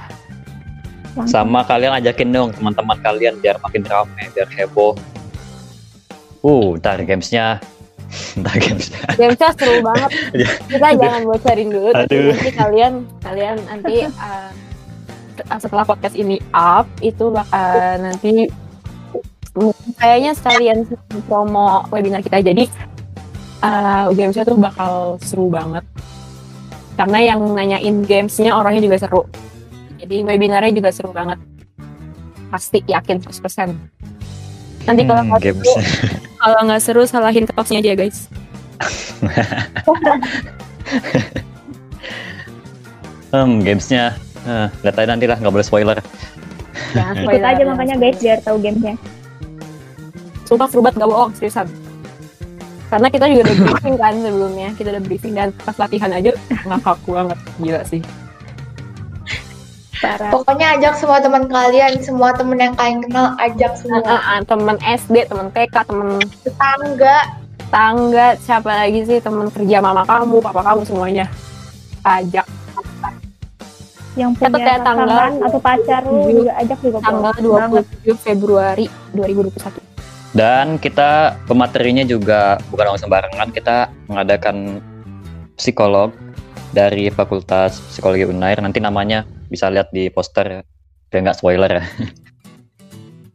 langsung. 1.13 1.29
sama 1.29 1.61
kalian 1.63 1.93
ajakin 1.95 2.29
dong 2.31 2.49
teman-teman 2.51 2.97
kalian 2.99 3.37
biar 3.37 3.61
makin 3.61 3.85
ramai 3.85 4.33
biar 4.33 4.49
heboh 4.49 4.97
uh 6.41 6.69
ntar 6.77 7.03
gamesnya 7.03 7.61
ntar 8.41 8.57
gamesnya 8.57 8.97
Gamesnya 9.13 9.51
seru 9.53 9.81
banget. 9.83 10.11
Ya. 10.41 10.49
Kita 10.65 10.89
jangan 10.95 11.23
bocorin 11.23 11.69
dulu, 11.69 11.89
tapi 11.91 12.09
Aduh. 12.09 12.33
nanti 12.33 12.51
kalian 12.51 12.93
kalian 13.21 13.57
nanti 13.63 13.95
uh, 14.09 14.51
setelah 15.57 15.85
podcast 15.85 16.15
ini 16.15 16.37
up 16.51 16.89
itu 17.01 17.29
bakal 17.29 17.73
nanti 18.01 18.49
kayaknya 19.97 20.33
sekalian 20.33 20.89
promo 21.27 21.85
webinar 21.89 22.21
kita. 22.21 22.41
Jadi 22.41 22.69
uh, 23.63 24.11
gamesnya 24.13 24.45
tuh 24.45 24.59
bakal 24.59 25.17
seru 25.23 25.49
banget. 25.49 25.87
Karena 26.99 27.19
yang 27.25 27.41
nanyain 27.57 28.05
gamesnya 28.05 28.53
orangnya 28.53 28.83
juga 28.85 28.99
seru. 29.01 29.23
Jadi 29.97 30.27
webinarnya 30.27 30.75
juga 30.75 30.91
seru 30.93 31.15
banget. 31.15 31.39
Pasti 32.53 32.85
yakin 32.85 33.23
100%. 33.25 33.73
Nanti 34.83 35.03
kalau 35.07 35.23
Hmm, 35.23 35.31
nggak 35.31 35.43
seru, 35.47 35.63
kalau 36.43 36.59
nggak 36.67 36.83
seru 36.83 37.07
salahin 37.07 37.47
ketoknya 37.47 37.79
aja 37.81 37.95
guys. 37.97 38.19
hmm, 43.31 43.63
gamesnya 43.63 44.19
eh, 44.43 44.67
lihat 44.83 44.97
aja 44.99 45.07
nanti 45.07 45.31
lah 45.31 45.39
nggak 45.39 45.55
boleh 45.55 45.63
spoiler 45.63 45.95
Jangan 46.91 47.15
Ikut 47.23 47.31
spoiler, 47.31 47.47
aja 47.47 47.63
makanya 47.63 47.95
guys 48.03 48.19
biar 48.19 48.39
tahu 48.43 48.59
gamenya. 48.59 48.99
Sumpah 50.51 50.67
seru 50.69 50.83
banget 50.85 51.01
gak 51.01 51.09
bohong, 51.09 51.31
seriusan. 51.39 51.67
Karena 52.93 53.09
kita 53.09 53.25
juga 53.25 53.49
udah 53.49 53.57
briefing 53.57 53.97
kan 53.97 54.15
sebelumnya, 54.21 54.69
kita 54.77 54.89
udah 54.93 55.03
briefing 55.09 55.33
dan 55.33 55.49
pas 55.65 55.77
latihan 55.81 56.13
aja 56.13 56.37
ngakak 56.69 57.01
banget, 57.09 57.39
gila 57.57 57.83
sih. 57.89 58.05
Parah. 59.97 60.29
Pokoknya 60.29 60.67
ajak 60.77 60.95
semua 61.01 61.25
teman 61.25 61.49
kalian, 61.49 61.93
semua 62.05 62.37
temen 62.37 62.59
yang 62.61 62.77
kalian 62.77 63.01
kenal, 63.01 63.33
ajak 63.41 63.73
semua. 63.81 64.05
ah, 64.05 64.37
ah, 64.37 64.39
temen 64.45 64.77
SD, 64.83 65.25
temen 65.25 65.49
TK, 65.57 65.75
temen 65.89 66.21
Tetangga, 66.45 67.19
tangga, 67.73 68.37
siapa 68.37 68.69
lagi 68.69 69.01
sih 69.09 69.19
temen 69.25 69.49
kerja 69.49 69.81
mama 69.81 70.05
kamu, 70.05 70.45
papa 70.45 70.61
kamu 70.61 70.85
semuanya 70.85 71.25
ajak 72.05 72.47
Yang 74.13 74.45
Catat 74.45 74.53
punya 74.53 74.75
ya, 74.77 74.85
tanggal 74.85 75.31
atau 75.41 75.61
pacar 75.65 76.03
lu 76.05 76.29
27 76.29 76.37
juga 76.45 76.53
ajak 76.61 76.79
juga 76.85 76.99
tanggal 77.01 77.33
boleh. 77.41 77.85
27 78.05 78.21
Februari 78.21 78.87
2021. 79.17 79.92
Dan 80.33 80.81
kita 80.81 81.37
pematerinya 81.45 82.05
juga 82.09 82.57
bukan 82.73 82.93
orang 82.93 83.01
sembarangan 83.01 83.49
kita 83.53 83.93
mengadakan 84.09 84.81
psikolog 85.61 86.09
dari 86.73 87.13
Fakultas 87.13 87.79
Psikologi 87.93 88.25
Unair. 88.25 88.65
Nanti 88.65 88.81
namanya 88.81 89.29
bisa 89.53 89.69
lihat 89.69 89.93
di 89.93 90.09
poster 90.09 90.65
biar 91.13 91.21
nggak 91.21 91.39
spoiler. 91.39 91.71
Ya 91.81 91.85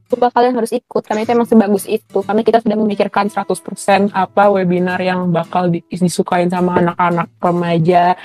Coba 0.07 0.31
kalian 0.31 0.55
harus 0.55 0.71
ikut 0.71 1.03
karena 1.03 1.27
itu 1.27 1.31
emang 1.35 1.45
sebagus 1.45 1.83
itu. 1.85 2.23
Karena 2.23 2.41
kita 2.41 2.63
sudah 2.63 2.77
memikirkan 2.79 3.27
100% 3.27 4.15
apa 4.15 4.43
webinar 4.49 5.03
yang 5.03 5.29
bakal 5.35 5.67
di- 5.67 5.83
disukain 5.91 6.47
sama 6.47 6.79
anak-anak 6.79 7.27
remaja. 7.43 8.15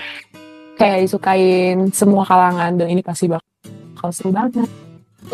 Kayak 0.79 0.99
disukain 1.05 1.91
semua 1.91 2.23
kalangan 2.23 2.79
dan 2.79 2.87
ini 2.87 3.03
pasti 3.03 3.27
bakal 3.27 4.09
seru 4.15 4.31
banget. 4.31 4.71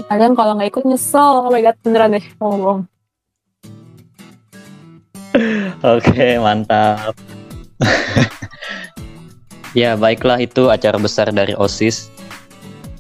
Kalian 0.09 0.33
kalau 0.33 0.57
nggak 0.57 0.73
ikut 0.73 0.85
nyesel, 0.89 1.49
oh 1.49 1.53
my 1.53 1.61
god 1.61 1.77
beneran 1.85 2.17
deh, 2.17 2.25
oh, 2.41 2.57
bohong. 2.57 2.81
Oke, 5.97 6.41
mantap. 6.41 7.15
ya, 9.79 9.95
baiklah 9.95 10.43
itu 10.43 10.73
acara 10.73 10.99
besar 10.99 11.31
dari 11.31 11.55
OSIS 11.55 12.11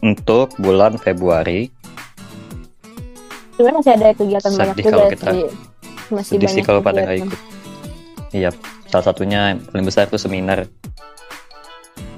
untuk 0.04 0.54
bulan 0.60 1.00
Februari. 1.00 1.72
Sebenarnya 3.58 3.78
masih 3.82 3.92
ada 3.98 4.08
kegiatan 4.14 4.50
Sedih 4.54 4.60
banyak 4.62 4.76
juga 4.78 4.90
kalau 4.90 5.08
kita- 5.10 5.34
sih. 5.34 5.44
Masih 6.08 6.32
Sedih 6.38 6.48
sih 6.48 6.62
banyak 6.62 6.66
kalau 6.66 6.80
pada 6.80 6.98
nggak 7.02 7.18
ikut. 7.26 7.40
Iya, 8.28 8.50
salah 8.92 9.04
satunya 9.08 9.40
yang 9.56 9.58
paling 9.66 9.86
besar 9.88 10.06
itu 10.06 10.20
seminar. 10.20 10.68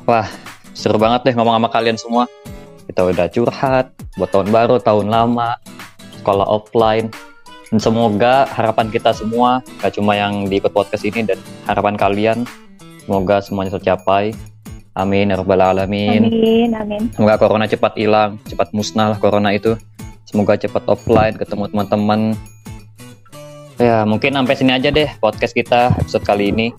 Wah, 0.05 0.27
seru 0.75 0.99
banget 0.99 1.31
deh 1.31 1.35
ngomong 1.39 1.55
sama 1.57 1.69
kalian 1.71 1.97
semua. 1.97 2.27
Kita 2.91 3.07
udah 3.07 3.31
curhat 3.31 3.95
buat 4.19 4.35
tahun 4.35 4.51
baru, 4.51 4.83
tahun 4.83 5.07
lama, 5.07 5.55
sekolah 6.21 6.47
offline. 6.51 7.09
Dan 7.71 7.79
semoga 7.79 8.51
harapan 8.51 8.91
kita 8.91 9.15
semua, 9.15 9.63
gak 9.79 9.95
cuma 9.95 10.19
yang 10.19 10.51
di 10.51 10.59
ikut 10.59 10.75
podcast 10.75 11.07
ini 11.07 11.23
dan 11.23 11.39
harapan 11.71 11.95
kalian, 11.95 12.39
semoga 13.07 13.39
semuanya 13.39 13.79
tercapai. 13.79 14.35
Amin, 14.99 15.31
ya 15.31 15.39
rabbal 15.39 15.63
alamin. 15.63 16.27
Amin, 16.27 16.71
amin. 16.75 17.03
Semoga 17.15 17.39
corona 17.39 17.71
cepat 17.71 17.95
hilang, 17.95 18.43
cepat 18.51 18.75
musnah 18.75 19.15
lah 19.15 19.19
corona 19.23 19.55
itu. 19.55 19.79
Semoga 20.27 20.59
cepat 20.59 20.83
offline, 20.91 21.39
ketemu 21.39 21.71
teman-teman. 21.71 22.35
Ya, 23.79 24.03
mungkin 24.03 24.35
sampai 24.35 24.55
sini 24.59 24.75
aja 24.75 24.91
deh 24.91 25.09
podcast 25.23 25.55
kita 25.55 25.95
episode 25.95 26.27
kali 26.27 26.51
ini. 26.51 26.75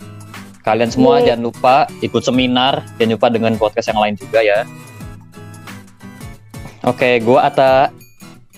Kalian 0.61 0.91
semua 0.93 1.17
Yeay. 1.17 1.33
jangan 1.33 1.41
lupa 1.49 1.75
ikut 2.03 2.21
seminar, 2.21 2.85
jangan 2.99 3.17
lupa 3.17 3.27
dengan 3.33 3.53
podcast 3.57 3.89
yang 3.89 3.99
lain 4.03 4.13
juga 4.19 4.39
ya. 4.45 4.67
Oke, 6.85 7.17
gua 7.23 7.49
Ata. 7.49 7.89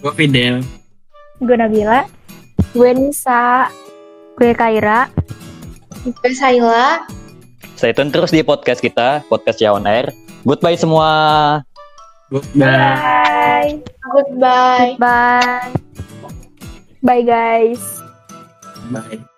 Gue 0.03 0.11
Fidel. 0.11 0.59
Gue 1.39 1.55
Nabila. 1.55 2.22
Gue 2.73 2.91
Nisa, 2.97 3.69
Gue 4.33 4.51
Kaira. 4.57 5.05
gue 6.03 6.31
Saila. 6.33 7.05
Stay 7.77 7.93
tune 7.93 8.09
terus 8.09 8.33
di 8.33 8.41
podcast 8.41 8.81
kita, 8.81 9.21
podcast 9.29 9.61
Ya 9.61 9.71
On 9.71 9.85
Air. 9.85 10.09
Goodbye 10.43 10.75
semua. 10.75 11.09
Goodbye. 12.33 12.65
Bye. 12.65 13.71
Goodbye. 14.09 14.91
Bye. 14.97 15.69
bye 17.05 17.23
guys. 17.23 18.01
Bye. 18.89 19.32